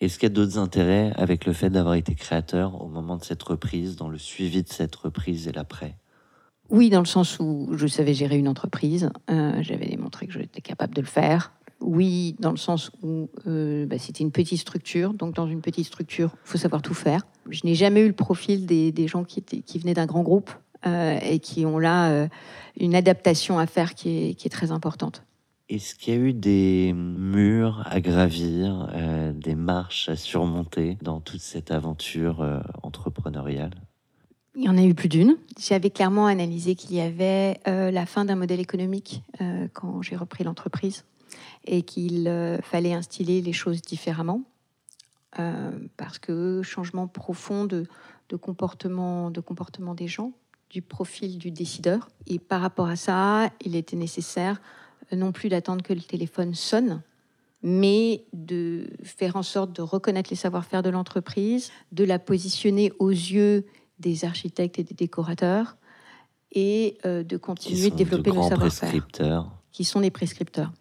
Est-ce 0.00 0.18
qu'il 0.18 0.28
y 0.28 0.32
a 0.32 0.34
d'autres 0.34 0.58
intérêts 0.58 1.12
avec 1.16 1.44
le 1.46 1.52
fait 1.52 1.68
d'avoir 1.70 1.94
été 1.94 2.14
créateur 2.14 2.80
au 2.82 2.88
moment 2.88 3.16
de 3.16 3.24
cette 3.24 3.42
reprise, 3.42 3.96
dans 3.96 4.08
le 4.08 4.18
suivi 4.18 4.62
de 4.62 4.68
cette 4.68 4.94
reprise 4.96 5.46
et 5.48 5.52
l'après? 5.52 5.96
Oui, 6.68 6.90
dans 6.90 6.98
le 7.00 7.06
sens 7.06 7.38
où 7.38 7.68
je 7.76 7.86
savais 7.86 8.12
gérer 8.12 8.36
une 8.38 8.48
entreprise, 8.48 9.10
j'avais 9.28 9.86
démontré 9.86 10.26
que 10.26 10.32
j'étais 10.32 10.60
capable 10.60 10.94
de 10.94 11.00
le 11.00 11.06
faire. 11.06 11.52
Oui, 11.80 12.36
dans 12.38 12.50
le 12.50 12.56
sens 12.56 12.90
où 13.02 13.28
euh, 13.46 13.86
bah, 13.86 13.98
c'était 13.98 14.24
une 14.24 14.32
petite 14.32 14.60
structure, 14.60 15.12
donc 15.12 15.34
dans 15.34 15.46
une 15.46 15.60
petite 15.60 15.86
structure, 15.86 16.30
il 16.44 16.48
faut 16.48 16.58
savoir 16.58 16.82
tout 16.82 16.94
faire. 16.94 17.26
Je 17.50 17.60
n'ai 17.64 17.74
jamais 17.74 18.00
eu 18.00 18.06
le 18.06 18.14
profil 18.14 18.66
des, 18.66 18.92
des 18.92 19.06
gens 19.06 19.24
qui, 19.24 19.40
étaient, 19.40 19.60
qui 19.60 19.78
venaient 19.78 19.94
d'un 19.94 20.06
grand 20.06 20.22
groupe 20.22 20.50
euh, 20.86 21.18
et 21.22 21.38
qui 21.38 21.66
ont 21.66 21.78
là 21.78 22.10
euh, 22.10 22.28
une 22.78 22.94
adaptation 22.94 23.58
à 23.58 23.66
faire 23.66 23.94
qui 23.94 24.30
est, 24.30 24.34
qui 24.34 24.46
est 24.46 24.50
très 24.50 24.70
importante. 24.70 25.22
Est-ce 25.68 25.94
qu'il 25.94 26.14
y 26.14 26.16
a 26.16 26.20
eu 26.20 26.32
des 26.32 26.92
murs 26.94 27.82
à 27.86 28.00
gravir, 28.00 28.88
des 29.34 29.56
marches 29.56 30.08
à 30.08 30.14
surmonter 30.14 30.96
dans 31.02 31.18
toute 31.18 31.40
cette 31.40 31.72
aventure 31.72 32.62
entrepreneuriale? 32.84 33.72
Il 34.58 34.64
y 34.64 34.68
en 34.70 34.78
a 34.78 34.82
eu 34.82 34.94
plus 34.94 35.08
d'une. 35.08 35.36
J'avais 35.60 35.90
clairement 35.90 36.26
analysé 36.26 36.74
qu'il 36.76 36.96
y 36.96 37.00
avait 37.00 37.60
euh, 37.68 37.90
la 37.90 38.06
fin 38.06 38.24
d'un 38.24 38.36
modèle 38.36 38.58
économique 38.58 39.22
euh, 39.42 39.68
quand 39.74 40.00
j'ai 40.00 40.16
repris 40.16 40.44
l'entreprise 40.44 41.04
et 41.66 41.82
qu'il 41.82 42.28
euh, 42.28 42.58
fallait 42.62 42.92
instiller 42.92 43.42
les 43.42 43.52
choses 43.52 43.82
différemment 43.82 44.42
euh, 45.38 45.70
parce 45.96 46.18
que 46.18 46.62
changement 46.62 47.06
profond 47.06 47.64
de, 47.64 47.86
de 48.28 48.36
comportement, 48.36 49.30
de 49.30 49.40
comportement 49.40 49.94
des 49.94 50.08
gens, 50.08 50.32
du 50.70 50.82
profil 50.82 51.38
du 51.38 51.50
décideur. 51.50 52.08
Et 52.26 52.38
par 52.38 52.60
rapport 52.60 52.88
à 52.88 52.96
ça, 52.96 53.50
il 53.64 53.76
était 53.76 53.96
nécessaire 53.96 54.60
euh, 55.12 55.16
non 55.16 55.32
plus 55.32 55.48
d'attendre 55.48 55.82
que 55.82 55.92
le 55.92 56.00
téléphone 56.00 56.54
sonne, 56.54 57.02
mais 57.62 58.24
de 58.32 58.88
faire 59.02 59.36
en 59.36 59.42
sorte 59.42 59.74
de 59.74 59.82
reconnaître 59.82 60.30
les 60.30 60.36
savoir-faire 60.36 60.82
de 60.82 60.90
l'entreprise, 60.90 61.70
de 61.92 62.04
la 62.04 62.18
positionner 62.18 62.92
aux 62.98 63.10
yeux 63.10 63.66
des 63.98 64.24
architectes 64.24 64.78
et 64.78 64.84
des 64.84 64.94
décorateurs 64.94 65.76
et 66.52 66.98
de 67.04 67.36
continuer 67.36 67.90
de 67.90 67.96
développer 67.96 68.30
de 68.30 68.36
le 68.36 68.40
grands 68.40 68.48
savoir-faire, 68.48 69.50
qui 69.72 69.84
sont 69.84 70.00
des 70.00 70.10
prescripteurs. 70.10 70.72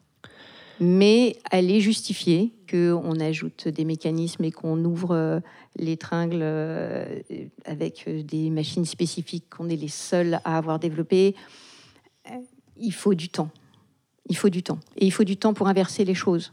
Mais 0.80 1.38
elle 1.52 1.72
est 1.72 1.80
justifiée 1.80 2.54
qu'on 2.70 3.20
ajoute 3.20 3.68
des 3.68 3.86
mécanismes 3.86 4.44
et 4.44 4.52
qu'on 4.52 4.84
ouvre 4.84 5.12
euh, 5.12 5.40
les 5.78 5.98
tringles 5.98 6.42
euh, 6.42 7.22
avec 7.66 8.06
euh, 8.08 8.24
des 8.24 8.50
machines 8.50 8.86
spécifiques 8.86 9.46
qu'on 9.50 9.70
est 9.70 9.76
les 9.76 9.88
seuls 9.88 10.40
à 10.44 10.58
avoir 10.58 10.80
développées. 10.80 11.36
Il 12.78 12.94
faut 12.94 13.14
du 13.14 13.30
temps. 13.30 13.50
Il 14.28 14.36
faut 14.36 14.50
du 14.50 14.64
temps. 14.64 14.80
Et 14.98 15.06
il 15.06 15.12
faut 15.12 15.24
du 15.24 15.38
temps 15.38 15.54
pour 15.54 15.68
inverser 15.68 16.04
les 16.04 16.16
choses 16.16 16.52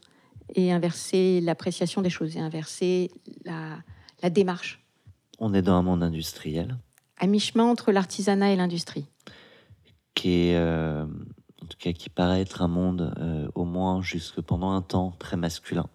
et 0.54 0.72
inverser 0.72 1.40
l'appréciation 1.40 2.02
des 2.02 2.10
choses 2.10 2.36
et 2.36 2.40
inverser 2.40 3.10
la, 3.44 3.78
la 4.22 4.30
démarche 4.30 4.84
On 5.38 5.54
est 5.54 5.62
dans 5.62 5.74
un 5.74 5.82
monde 5.82 6.02
industriel 6.02 6.76
à 7.22 7.26
mi-chemin 7.28 7.64
entre 7.64 7.92
l'artisanat 7.92 8.52
et 8.52 8.56
l'industrie. 8.56 9.06
qui 10.14 10.48
est, 10.48 10.56
euh, 10.56 11.06
en 11.62 11.66
tout 11.66 11.78
cas, 11.78 11.92
qui 11.92 12.10
paraît 12.10 12.40
être 12.40 12.62
un 12.62 12.68
monde, 12.68 13.14
euh, 13.18 13.48
au 13.54 13.64
moins 13.64 14.02
jusque 14.02 14.40
pendant 14.40 14.72
un 14.72 14.82
temps, 14.82 15.14
très 15.18 15.36
masculin. 15.36 15.86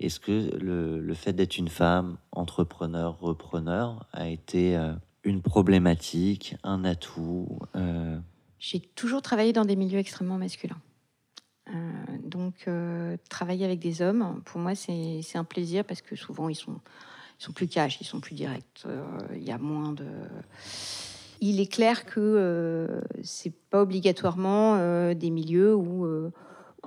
Est-ce 0.00 0.20
que 0.20 0.56
le, 0.56 1.00
le 1.00 1.14
fait 1.14 1.32
d'être 1.32 1.56
une 1.56 1.68
femme, 1.68 2.16
entrepreneur, 2.32 3.18
repreneur, 3.18 4.06
a 4.12 4.28
été 4.28 4.76
euh, 4.76 4.92
une 5.24 5.42
problématique, 5.42 6.56
un 6.62 6.84
atout 6.84 7.58
euh, 7.76 8.18
J'ai 8.58 8.80
toujours 8.80 9.22
travaillé 9.22 9.52
dans 9.52 9.64
des 9.64 9.76
milieux 9.76 9.98
extrêmement 9.98 10.38
masculins. 10.38 10.80
Donc, 12.24 12.68
travailler 13.30 13.64
avec 13.64 13.78
des 13.78 14.02
hommes, 14.02 14.42
pour 14.44 14.60
moi, 14.60 14.74
c'est 14.74 15.36
un 15.36 15.44
plaisir 15.44 15.82
parce 15.84 16.02
que 16.02 16.14
souvent, 16.14 16.50
ils 16.50 16.54
sont, 16.54 16.78
ils 17.40 17.44
sont 17.44 17.52
plus 17.52 17.68
cash, 17.68 17.98
ils 18.02 18.06
sont 18.06 18.20
plus 18.20 18.34
directs. 18.34 18.84
Il 19.34 19.42
y 19.42 19.50
a 19.50 19.56
moins 19.56 19.92
de. 19.92 20.06
Il 21.46 21.60
est 21.60 21.70
clair 21.70 22.06
que 22.06 22.20
euh, 22.20 23.02
c'est 23.22 23.52
pas 23.68 23.82
obligatoirement 23.82 24.76
euh, 24.78 25.12
des 25.12 25.28
milieux 25.28 25.74
où, 25.74 26.06
euh, 26.06 26.32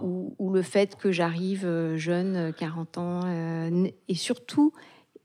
où, 0.01 0.33
où 0.39 0.51
le 0.51 0.63
fait 0.63 0.95
que 0.95 1.11
j'arrive 1.11 1.63
euh, 1.63 1.95
jeune, 1.95 2.35
euh, 2.35 2.51
40 2.51 2.97
ans, 2.97 3.19
et 4.07 4.15
surtout, 4.15 4.73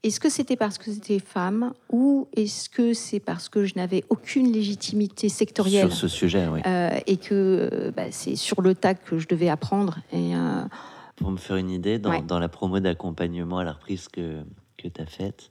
est-ce 0.03 0.19
que 0.19 0.29
c'était 0.29 0.55
parce 0.55 0.77
que 0.77 0.91
c'était 0.91 1.17
femme 1.17 1.73
ou 1.91 2.27
est-ce 2.33 2.69
que 2.69 2.93
c'est 2.93 3.19
parce 3.19 3.49
que 3.49 3.65
je 3.65 3.73
n'avais 3.75 4.03
aucune 4.09 4.51
légitimité 4.51 5.29
sectorielle 5.29 5.89
sur 5.89 5.97
ce 5.97 6.07
sujet 6.07 6.47
oui. 6.47 6.59
et 7.07 7.17
que 7.17 7.91
bah, 7.97 8.11
c'est 8.11 8.35
sur 8.35 8.61
le 8.61 8.75
tas 8.75 8.93
que 8.93 9.17
je 9.17 9.27
devais 9.27 9.49
apprendre. 9.49 9.97
Et, 10.11 10.33
Pour 11.15 11.31
me 11.31 11.37
faire 11.37 11.55
une 11.55 11.71
idée, 11.71 11.97
dans, 11.97 12.11
Ouais. 12.11 12.21
dans 12.21 12.37
la 12.37 12.49
promo 12.49 12.79
d'accompagnement 12.79 13.57
à 13.57 13.63
la 13.63 13.71
reprise 13.71 14.09
que, 14.09 14.43
que 14.77 14.87
tu 14.87 15.01
as 15.01 15.07
faite, 15.07 15.49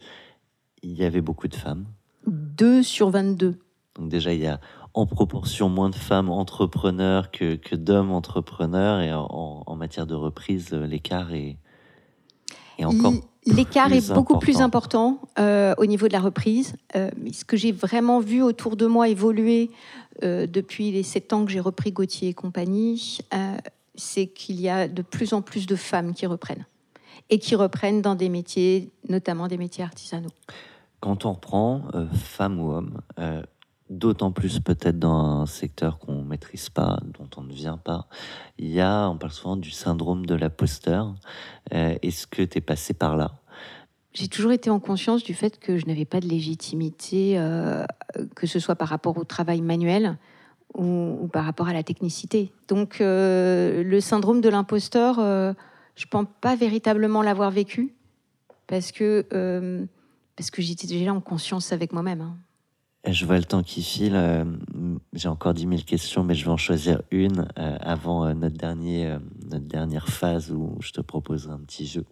il 0.84 0.92
y 0.92 1.04
avait 1.04 1.20
beaucoup 1.20 1.48
de 1.48 1.56
femmes. 1.56 1.84
2 2.28 2.84
sur 2.84 3.10
22. 3.10 3.56
Donc 3.98 4.08
déjà, 4.08 4.32
il 4.32 4.40
y 4.40 4.46
a 4.46 4.60
en 4.94 5.06
proportion 5.06 5.68
moins 5.68 5.90
de 5.90 5.94
femmes 5.96 6.30
entrepreneurs 6.30 7.30
que, 7.30 7.56
que 7.56 7.76
d'hommes 7.76 8.12
entrepreneurs. 8.12 9.00
Et 9.00 9.12
en, 9.12 9.62
en 9.66 9.76
matière 9.76 10.06
de 10.06 10.14
reprise, 10.14 10.70
euh, 10.72 10.86
l'écart 10.86 11.32
est, 11.32 11.58
est 12.78 12.84
encore... 12.84 13.12
L'écart 13.44 13.92
est 13.92 14.12
beaucoup 14.12 14.38
plus 14.38 14.60
important. 14.60 15.18
euh, 15.38 15.74
au 15.78 15.86
niveau 15.86 16.06
de 16.08 16.12
la 16.12 16.20
reprise. 16.20 16.76
Euh, 16.94 17.10
ce 17.32 17.44
que 17.44 17.56
j'ai 17.56 17.72
vraiment 17.72 18.20
vu 18.20 18.42
autour 18.42 18.76
de 18.76 18.86
moi 18.86 19.08
évoluer 19.08 19.70
euh, 20.22 20.46
depuis 20.46 20.92
les 20.92 21.02
sept 21.02 21.32
ans 21.32 21.44
que 21.44 21.50
j'ai 21.50 21.60
repris 21.60 21.90
Gauthier 21.92 22.28
et 22.28 22.34
compagnie, 22.34 23.18
c'est 23.94 24.26
qu'il 24.28 24.60
y 24.60 24.68
a 24.68 24.88
de 24.88 25.02
plus 25.02 25.32
en 25.32 25.42
plus 25.42 25.66
de 25.66 25.76
femmes 25.76 26.14
qui 26.14 26.26
reprennent. 26.26 26.66
Et 27.30 27.38
qui 27.38 27.56
reprennent 27.56 28.02
dans 28.02 28.14
des 28.14 28.28
métiers, 28.28 28.90
notamment 29.08 29.48
des 29.48 29.58
métiers 29.58 29.84
artisanaux. 29.84 30.30
Quand 31.00 31.24
on 31.24 31.32
reprend, 31.32 31.82
femme 32.14 32.60
ou 32.60 32.72
homme, 32.72 33.00
d'autant 33.98 34.32
plus 34.32 34.60
peut-être 34.60 34.98
dans 34.98 35.42
un 35.42 35.46
secteur 35.46 35.98
qu'on 35.98 36.22
ne 36.22 36.24
maîtrise 36.24 36.70
pas, 36.70 36.98
dont 37.18 37.28
on 37.36 37.42
ne 37.42 37.52
vient 37.52 37.76
pas, 37.76 38.06
il 38.58 38.70
y 38.70 38.80
a, 38.80 39.08
on 39.08 39.18
parle 39.18 39.32
souvent 39.32 39.56
du 39.56 39.70
syndrome 39.70 40.26
de 40.26 40.34
l'imposteur. 40.34 41.14
Euh, 41.74 41.96
Est-ce 42.02 42.26
que 42.26 42.42
tu 42.42 42.58
es 42.58 42.60
passé 42.60 42.94
par 42.94 43.16
là? 43.16 43.32
J'ai 44.14 44.28
toujours 44.28 44.52
été 44.52 44.70
en 44.70 44.80
conscience 44.80 45.22
du 45.22 45.34
fait 45.34 45.58
que 45.58 45.78
je 45.78 45.86
n'avais 45.86 46.04
pas 46.04 46.20
de 46.20 46.28
légitimité, 46.28 47.38
euh, 47.38 47.84
que 48.34 48.46
ce 48.46 48.58
soit 48.58 48.74
par 48.74 48.88
rapport 48.88 49.16
au 49.16 49.24
travail 49.24 49.60
manuel 49.60 50.18
ou, 50.74 51.28
par 51.32 51.44
rapport 51.44 51.68
à 51.68 51.72
la 51.72 51.82
technicité. 51.82 52.52
Donc 52.68 53.00
euh, 53.00 53.82
le 53.82 54.00
syndrome 54.00 54.40
de 54.40 54.48
l'imposteur, 54.48 55.16
je 55.16 56.04
ne 56.06 56.10
pense 56.10 56.26
pas 56.40 56.56
véritablement 56.56 57.22
l'avoir 57.22 57.50
vécu 57.50 57.94
parce 58.66 58.92
que, 58.92 59.26
parce 60.36 60.50
que 60.50 60.62
j'étais 60.62 60.86
déjà 60.86 61.12
en 61.12 61.20
conscience 61.20 61.72
avec 61.72 61.92
moi-même. 61.92 62.20
hein. 62.22 62.36
Je 63.04 63.26
vois 63.26 63.38
le 63.38 63.44
temps 63.44 63.64
qui 63.64 63.82
file. 63.82 64.14
euh, 64.14 64.44
J'ai 65.12 65.26
encore 65.28 65.54
10 65.54 65.62
000 65.62 65.82
questions, 65.82 66.22
mais 66.22 66.34
je 66.36 66.44
vais 66.44 66.52
en 66.52 66.56
choisir 66.56 67.02
une 67.10 67.48
euh, 67.58 67.76
avant 67.80 68.24
euh, 68.24 68.32
notre, 68.32 68.56
dernier, 68.56 69.16
notre 69.50 69.66
dernière 69.66 70.08
phase 70.08 70.52
où 70.52 70.76
je 70.80 70.92
te 70.92 71.00
propose 71.00 71.50
un 71.50 71.58
petit 71.58 71.86
jeu. 71.86 72.04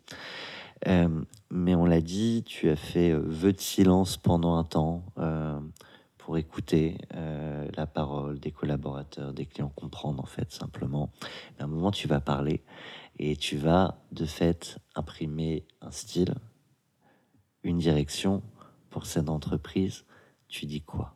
Mais 1.53 1.74
on 1.74 1.85
l'a 1.85 2.00
dit, 2.00 2.42
tu 2.44 2.70
as 2.70 2.76
fait 2.76 3.12
vœu 3.12 3.53
de 3.53 3.61
silence 3.61 4.16
pendant 4.16 4.57
un 4.57 4.64
temps 4.64 5.05
pour 6.16 6.38
écouter 6.38 6.96
la 7.76 7.87
parole 7.87 8.40
des 8.40 8.50
collaborateurs, 8.50 9.35
des 9.35 9.44
clients, 9.44 9.72
comprendre 9.76 10.22
en 10.22 10.26
fait 10.26 10.50
simplement. 10.50 11.11
à 11.59 11.64
un 11.64 11.66
moment, 11.66 11.90
tu 11.90 12.09
vas 12.09 12.20
parler 12.20 12.62
et 13.18 13.37
tu 13.37 13.59
vas 13.59 13.98
de 14.11 14.24
fait 14.24 14.79
imprimer 14.94 15.66
un 15.83 15.90
style, 15.90 16.35
une 17.62 17.76
direction 17.76 18.42
pour 18.88 19.05
cette 19.05 19.29
entreprise. 19.29 20.07
Tu 20.50 20.66
dis 20.66 20.82
quoi? 20.82 21.14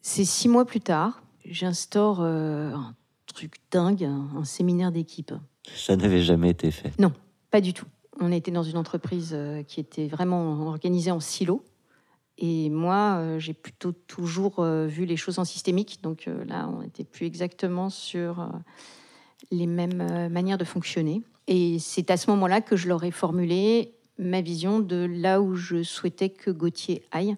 C'est 0.00 0.24
six 0.24 0.48
mois 0.48 0.64
plus 0.64 0.80
tard, 0.80 1.22
j'instaure 1.44 2.20
un 2.20 2.94
truc 3.26 3.56
dingue, 3.70 4.04
un, 4.04 4.44
séminaire 4.44 4.92
d'équipe. 4.92 5.32
Ça 5.74 5.96
n'avait 5.96 6.22
jamais 6.22 6.50
été 6.50 6.70
fait 6.70 6.98
Non, 6.98 7.12
pas 7.50 7.60
du 7.60 7.72
tout. 7.72 7.86
On 8.20 8.30
était 8.30 8.50
dans 8.50 8.62
une 8.62 8.76
entreprise 8.76 9.32
euh, 9.34 9.62
qui 9.64 9.80
était 9.80 10.06
vraiment 10.06 10.68
organisée 10.68 11.10
en 11.10 11.20
silo. 11.20 11.64
Et 12.38 12.70
moi, 12.70 13.16
euh, 13.18 13.38
j'ai 13.38 13.54
plutôt 13.54 13.92
toujours 13.92 14.60
euh, 14.60 14.86
vu 14.86 15.04
les 15.04 15.16
choses 15.16 15.38
en 15.38 15.44
systémique. 15.44 16.00
Donc 16.02 16.28
là, 16.46 16.68
on 16.68 16.82
n'était 16.82 17.04
plus 17.04 17.26
exactement 17.26 17.90
sur 17.90 18.48
les 19.50 19.66
mêmes 19.66 20.28
manières 20.30 20.58
de 20.58 20.64
fonctionner. 20.64 21.22
Et 21.46 21.78
c'est 21.78 22.10
à 22.10 22.16
ce 22.16 22.30
moment-là 22.30 22.60
que 22.60 22.76
je 22.76 22.88
leur 22.88 23.04
ai 23.04 23.10
formulé 23.10 23.94
ma 24.18 24.40
vision 24.40 24.78
de 24.78 24.96
là 24.96 25.42
où 25.42 25.56
je 25.56 25.82
souhaitais 25.82 26.30
que 26.30 26.50
Gauthier 26.50 27.02
aille 27.10 27.36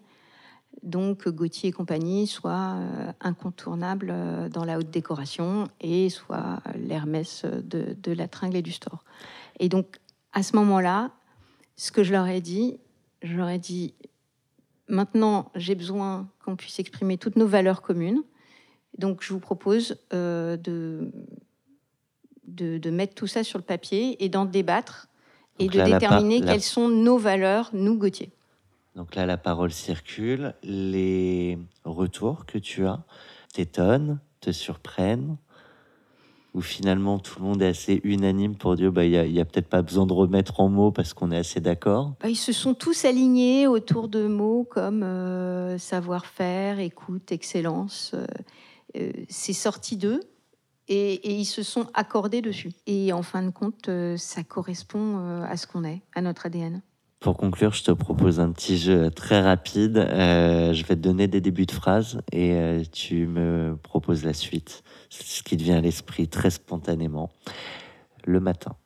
donc 0.82 1.28
Gauthier 1.28 1.70
et 1.70 1.72
compagnie 1.72 2.26
soit 2.26 2.76
euh, 2.76 3.12
incontournable 3.20 4.08
euh, 4.10 4.48
dans 4.48 4.64
la 4.64 4.78
haute 4.78 4.90
décoration 4.90 5.68
et 5.80 6.10
soit 6.10 6.60
l'Hermès 6.76 7.44
de, 7.44 8.12
la 8.12 8.28
tringle 8.28 8.56
et 8.56 8.62
du 8.62 8.72
store. 8.72 9.04
Et 9.58 9.68
donc 9.68 9.98
à 10.32 10.42
ce 10.42 10.54
moment-là, 10.56 11.10
ce 11.76 11.90
que 11.92 12.02
je 12.02 12.12
leur 12.12 12.26
ai 12.26 12.40
dit, 12.40 12.78
je 13.22 13.36
leur 13.36 13.48
ai 13.48 13.58
dit 13.58 13.94
maintenant 14.88 15.50
j'ai 15.54 15.74
besoin 15.74 16.28
qu'on 16.44 16.56
puisse 16.56 16.78
exprimer 16.78 17.18
toutes 17.18 17.36
nos 17.36 17.46
valeurs 17.46 17.82
communes. 17.82 18.22
Donc 18.98 19.22
je 19.22 19.32
vous 19.32 19.40
propose 19.40 19.96
euh, 20.12 20.56
de, 20.56 21.10
de, 22.46 22.90
mettre 22.90 23.14
tout 23.14 23.26
ça 23.26 23.44
sur 23.44 23.58
le 23.58 23.64
papier 23.64 24.22
et 24.24 24.28
d'en 24.28 24.44
débattre 24.44 25.08
et 25.58 25.68
de 25.68 25.82
déterminer 25.82 26.40
quelles 26.40 26.62
sont 26.62 26.88
nos 26.88 27.18
valeurs, 27.18 27.70
nous 27.72 27.98
Gauthier. 27.98 28.30
Donc 28.96 29.14
là, 29.14 29.26
la 29.26 29.36
parole 29.36 29.70
circule. 29.70 30.54
Les 30.62 31.58
retours 31.84 32.46
que 32.46 32.58
tu 32.58 32.86
as 32.86 33.04
t'étonnent, 33.52 34.18
te 34.40 34.50
surprennent, 34.50 35.36
ou 36.54 36.62
finalement 36.62 37.18
tout 37.18 37.38
le 37.38 37.44
monde 37.44 37.62
est 37.62 37.68
assez 37.68 38.00
unanime 38.02 38.56
pour 38.56 38.74
dire 38.76 38.90
bah, 38.90 39.04
il 39.04 39.32
n'y 39.32 39.40
a, 39.40 39.44
peut-être 39.44 39.68
pas 39.68 39.82
besoin 39.82 40.06
de 40.06 40.14
remettre 40.14 40.60
en 40.60 40.68
mots 40.68 40.90
parce 40.90 41.12
qu'on 41.12 41.30
est 41.30 41.36
assez 41.36 41.60
d'accord 41.60 42.14
bah, 42.20 42.30
Ils 42.30 42.36
se 42.36 42.52
sont 42.52 42.72
tous 42.72 43.04
alignés 43.04 43.66
autour 43.66 44.08
de 44.08 44.26
mots 44.26 44.66
comme 44.68 45.02
euh, 45.02 45.76
savoir-faire, 45.76 46.80
écoute, 46.80 47.30
excellence. 47.30 48.12
Euh, 48.14 48.26
euh, 48.96 49.12
c'est 49.28 49.52
sorti 49.52 49.98
d'eux. 49.98 50.20
Et, 50.88 51.38
ils 51.38 51.44
se 51.44 51.62
sont 51.62 51.88
accordés 51.94 52.40
dessus. 52.40 52.72
Et 52.86 53.12
en 53.12 53.22
fin 53.22 53.42
de 53.42 53.50
compte, 53.50 53.90
ça 54.16 54.44
correspond 54.44 55.42
à 55.42 55.56
ce 55.56 55.66
qu'on 55.66 55.82
est, 55.82 56.00
à 56.14 56.22
notre 56.22 56.46
ADN. 56.46 56.80
Pour 57.26 57.36
conclure, 57.36 57.72
je 57.72 57.82
te 57.82 57.90
propose 57.90 58.38
un 58.38 58.52
petit 58.52 58.78
jeu 58.78 59.10
très 59.10 59.40
rapide. 59.40 59.96
Euh, 59.98 60.72
je 60.72 60.84
vais 60.84 60.94
te 60.94 61.00
donner 61.00 61.26
des 61.26 61.40
débuts 61.40 61.66
de 61.66 61.72
phrases 61.72 62.20
et 62.30 62.52
euh, 62.52 62.84
tu 62.92 63.26
me 63.26 63.76
proposes 63.82 64.24
la 64.24 64.32
suite. 64.32 64.84
C'est 65.10 65.24
ce 65.24 65.42
qui 65.42 65.56
te 65.56 65.62
vient 65.64 65.78
à 65.78 65.80
l'esprit 65.80 66.28
très 66.28 66.50
spontanément. 66.50 67.32
Le 68.24 68.38
matin, 68.38 68.76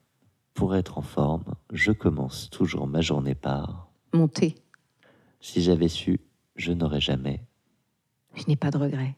pour 0.55 0.75
être 0.75 0.97
en 0.97 1.03
forme, 1.03 1.45
je 1.71 1.93
commence 1.93 2.49
toujours 2.49 2.87
ma 2.87 3.03
journée 3.03 3.35
par... 3.35 3.91
Monter. 4.15 4.55
Si 5.43 5.61
j'avais 5.61 5.89
su, 5.89 6.21
je 6.57 6.73
n'aurais 6.73 7.03
jamais... 7.03 7.43
Je 8.37 8.45
n'ai 8.49 8.57
pas 8.57 8.71
de 8.71 8.79
regrets. 8.79 9.17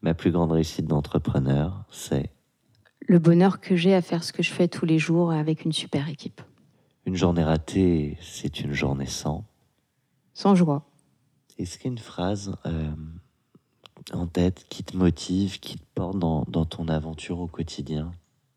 Ma 0.00 0.14
plus 0.14 0.30
grande 0.30 0.52
réussite 0.52 0.86
d'entrepreneur, 0.86 1.84
c'est... 1.90 2.30
Le 3.06 3.18
bonheur 3.18 3.60
que 3.60 3.76
j'ai 3.76 3.94
à 3.94 4.00
faire 4.00 4.24
ce 4.24 4.32
que 4.32 4.42
je 4.42 4.50
fais 4.50 4.68
tous 4.68 4.86
les 4.86 4.98
jours 4.98 5.30
avec 5.30 5.66
une 5.66 5.72
super 5.72 6.08
équipe. 6.08 6.40
Une 7.06 7.16
journée 7.16 7.44
ratée, 7.44 8.18
c'est 8.20 8.60
une 8.60 8.72
journée 8.72 9.06
sans. 9.06 9.44
Sans 10.34 10.54
joie. 10.54 10.84
Est-ce 11.58 11.78
qu'il 11.78 11.86
y 11.86 11.88
a 11.88 11.92
une 11.92 11.98
phrase 11.98 12.54
euh, 12.66 12.92
en 14.12 14.26
tête 14.26 14.66
qui 14.68 14.84
te 14.84 14.96
motive, 14.96 15.60
qui 15.60 15.78
te 15.78 15.84
porte 15.94 16.18
dans, 16.18 16.44
ton 16.44 16.88
aventure 16.88 17.40
au 17.40 17.46
quotidien? 17.46 18.12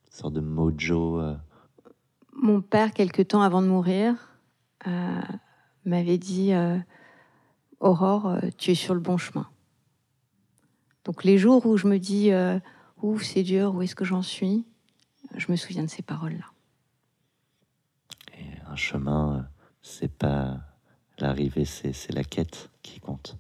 Une 0.06 0.12
sorte 0.12 0.34
de 0.34 0.42
mojo 0.42 1.20
euh? 1.20 1.36
Mon 2.34 2.62
père, 2.62 2.94
quelque 2.94 3.22
temps 3.22 3.42
avant 3.42 3.62
de 3.62 3.68
mourir, 3.68 4.16
euh, 4.88 5.22
m'avait 5.86 6.18
dit 6.18 6.52
Aurore, 7.80 8.38
tu 8.58 8.72
es 8.72 8.76
sur 8.76 8.94
le 8.94 9.00
bon 9.00 9.18
chemin. 9.18 9.48
Donc 11.06 11.24
les 11.24 11.38
jours 11.38 11.66
où 11.66 11.78
je 11.78 11.88
me 11.88 12.00
dis 12.00 12.32
Ouf, 13.02 13.24
c'est 13.24 13.44
dur, 13.44 13.76
où 13.76 13.82
est-ce 13.82 13.96
que 13.96 14.06
j'en 14.06 14.22
suis? 14.22 14.66
Je 15.36 15.52
me 15.52 15.58
souviens 15.58 15.84
de 15.84 15.90
ces 15.90 16.02
paroles-là 16.02 16.53
un 18.74 18.76
chemin, 18.76 19.48
c'est 19.84 20.12
pas 20.12 20.58
l'arrivée, 21.20 21.64
c'est 21.66 22.12
la 22.12 22.24
quête 22.24 22.72
qui 22.82 23.00
compte. 23.00 23.38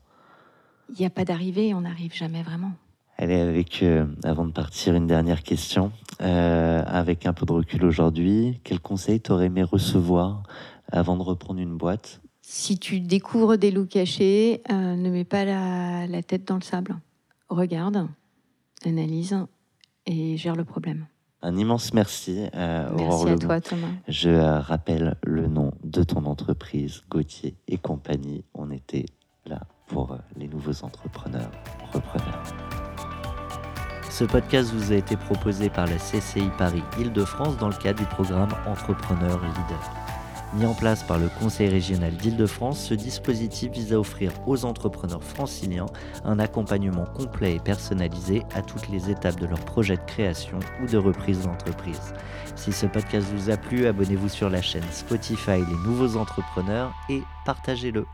Il 0.89 0.99
n'y 0.99 1.07
a 1.07 1.09
pas 1.09 1.25
d'arrivée, 1.25 1.73
on 1.73 1.81
n'arrive 1.81 2.13
jamais 2.13 2.43
vraiment. 2.43 2.73
Allez, 3.17 3.39
avec, 3.39 3.81
euh, 3.81 4.05
avant 4.23 4.45
de 4.45 4.51
partir, 4.51 4.93
une 4.93 5.07
dernière 5.07 5.41
question. 5.41 5.91
Euh, 6.21 6.83
avec 6.85 7.25
un 7.25 7.33
peu 7.33 7.47
de 7.47 7.51
recul 7.51 7.83
aujourd'hui, 7.83 8.61
quel 8.63 8.79
conseil 8.79 9.21
t'aurais 9.21 9.47
aimé 9.47 9.63
recevoir 9.63 10.43
avant 10.91 11.17
de 11.17 11.23
reprendre 11.23 11.59
une 11.59 11.77
boîte? 11.77 12.21
Si 12.41 12.77
tu 12.77 12.99
découvres 12.99 13.57
des 13.57 13.71
loups 13.71 13.87
cachés, 13.87 14.61
euh, 14.71 14.95
ne 14.95 15.09
mets 15.09 15.25
pas 15.25 15.45
la, 15.45 16.05
la 16.05 16.21
tête 16.21 16.47
dans 16.47 16.55
le 16.55 16.61
sable. 16.61 16.95
Regarde, 17.49 18.07
analyse 18.85 19.35
et 20.05 20.37
gère 20.37 20.55
le 20.55 20.65
problème. 20.65 21.07
Un 21.45 21.57
immense 21.57 21.93
merci, 21.93 22.47
euh, 22.55 22.89
Merci 22.95 23.27
à 23.27 23.37
toi, 23.37 23.59
Thomas. 23.59 23.87
Je 24.07 24.29
euh, 24.29 24.59
rappelle 24.59 25.17
le 25.23 25.47
nom 25.47 25.73
de 25.83 26.01
ton 26.01 26.25
entreprise, 26.25 27.01
Gauthier 27.09 27.57
et 27.67 27.77
compagnie. 27.77 28.45
On 28.53 28.71
était 28.71 29.05
là 29.45 29.59
pour 29.87 30.13
euh, 30.13 30.17
les 30.37 30.47
nouveaux 30.47 30.85
entrepreneurs, 30.85 31.51
repreneurs. 31.91 32.43
Ce 34.09 34.23
podcast 34.23 34.71
vous 34.71 34.93
a 34.93 34.95
été 34.95 35.17
proposé 35.17 35.69
par 35.69 35.85
la 35.85 35.97
CCI 35.97 36.49
Paris 36.57 36.83
Île-de-France 36.97 37.57
dans 37.57 37.67
le 37.67 37.75
cadre 37.75 37.99
du 37.99 38.05
programme 38.05 38.55
Entrepreneur 38.65 39.37
Leader. 39.41 40.02
Mis 40.55 40.67
en 40.67 40.75
place 40.75 41.01
par 41.01 41.17
le 41.17 41.29
Conseil 41.39 41.67
régional 41.67 42.15
d'Île-de-France, 42.15 42.85
ce 42.85 42.93
dispositif 42.93 43.71
vise 43.71 43.91
à 43.91 43.99
offrir 43.99 44.31
aux 44.45 44.65
entrepreneurs 44.65 45.23
franciliens 45.23 45.87
un 46.23 46.37
accompagnement 46.37 47.05
complet 47.05 47.55
et 47.55 47.59
personnalisé 47.59 48.43
à 48.53 48.61
toutes 48.61 48.87
les 48.89 49.09
étapes 49.09 49.39
de 49.39 49.47
leur 49.47 49.59
projet 49.59 49.97
de 49.97 50.03
création 50.05 50.59
ou 50.83 50.85
de 50.85 50.97
reprise 50.97 51.41
d'entreprise. 51.41 52.13
Si 52.55 52.71
ce 52.71 52.85
podcast 52.85 53.25
vous 53.33 53.49
a 53.49 53.57
plu, 53.57 53.87
abonnez-vous 53.87 54.29
sur 54.29 54.51
la 54.51 54.61
chaîne 54.61 54.83
Spotify 54.91 55.57
Les 55.57 55.89
Nouveaux 55.89 56.17
Entrepreneurs 56.17 56.93
et 57.09 57.23
partagez-le. 57.45 58.05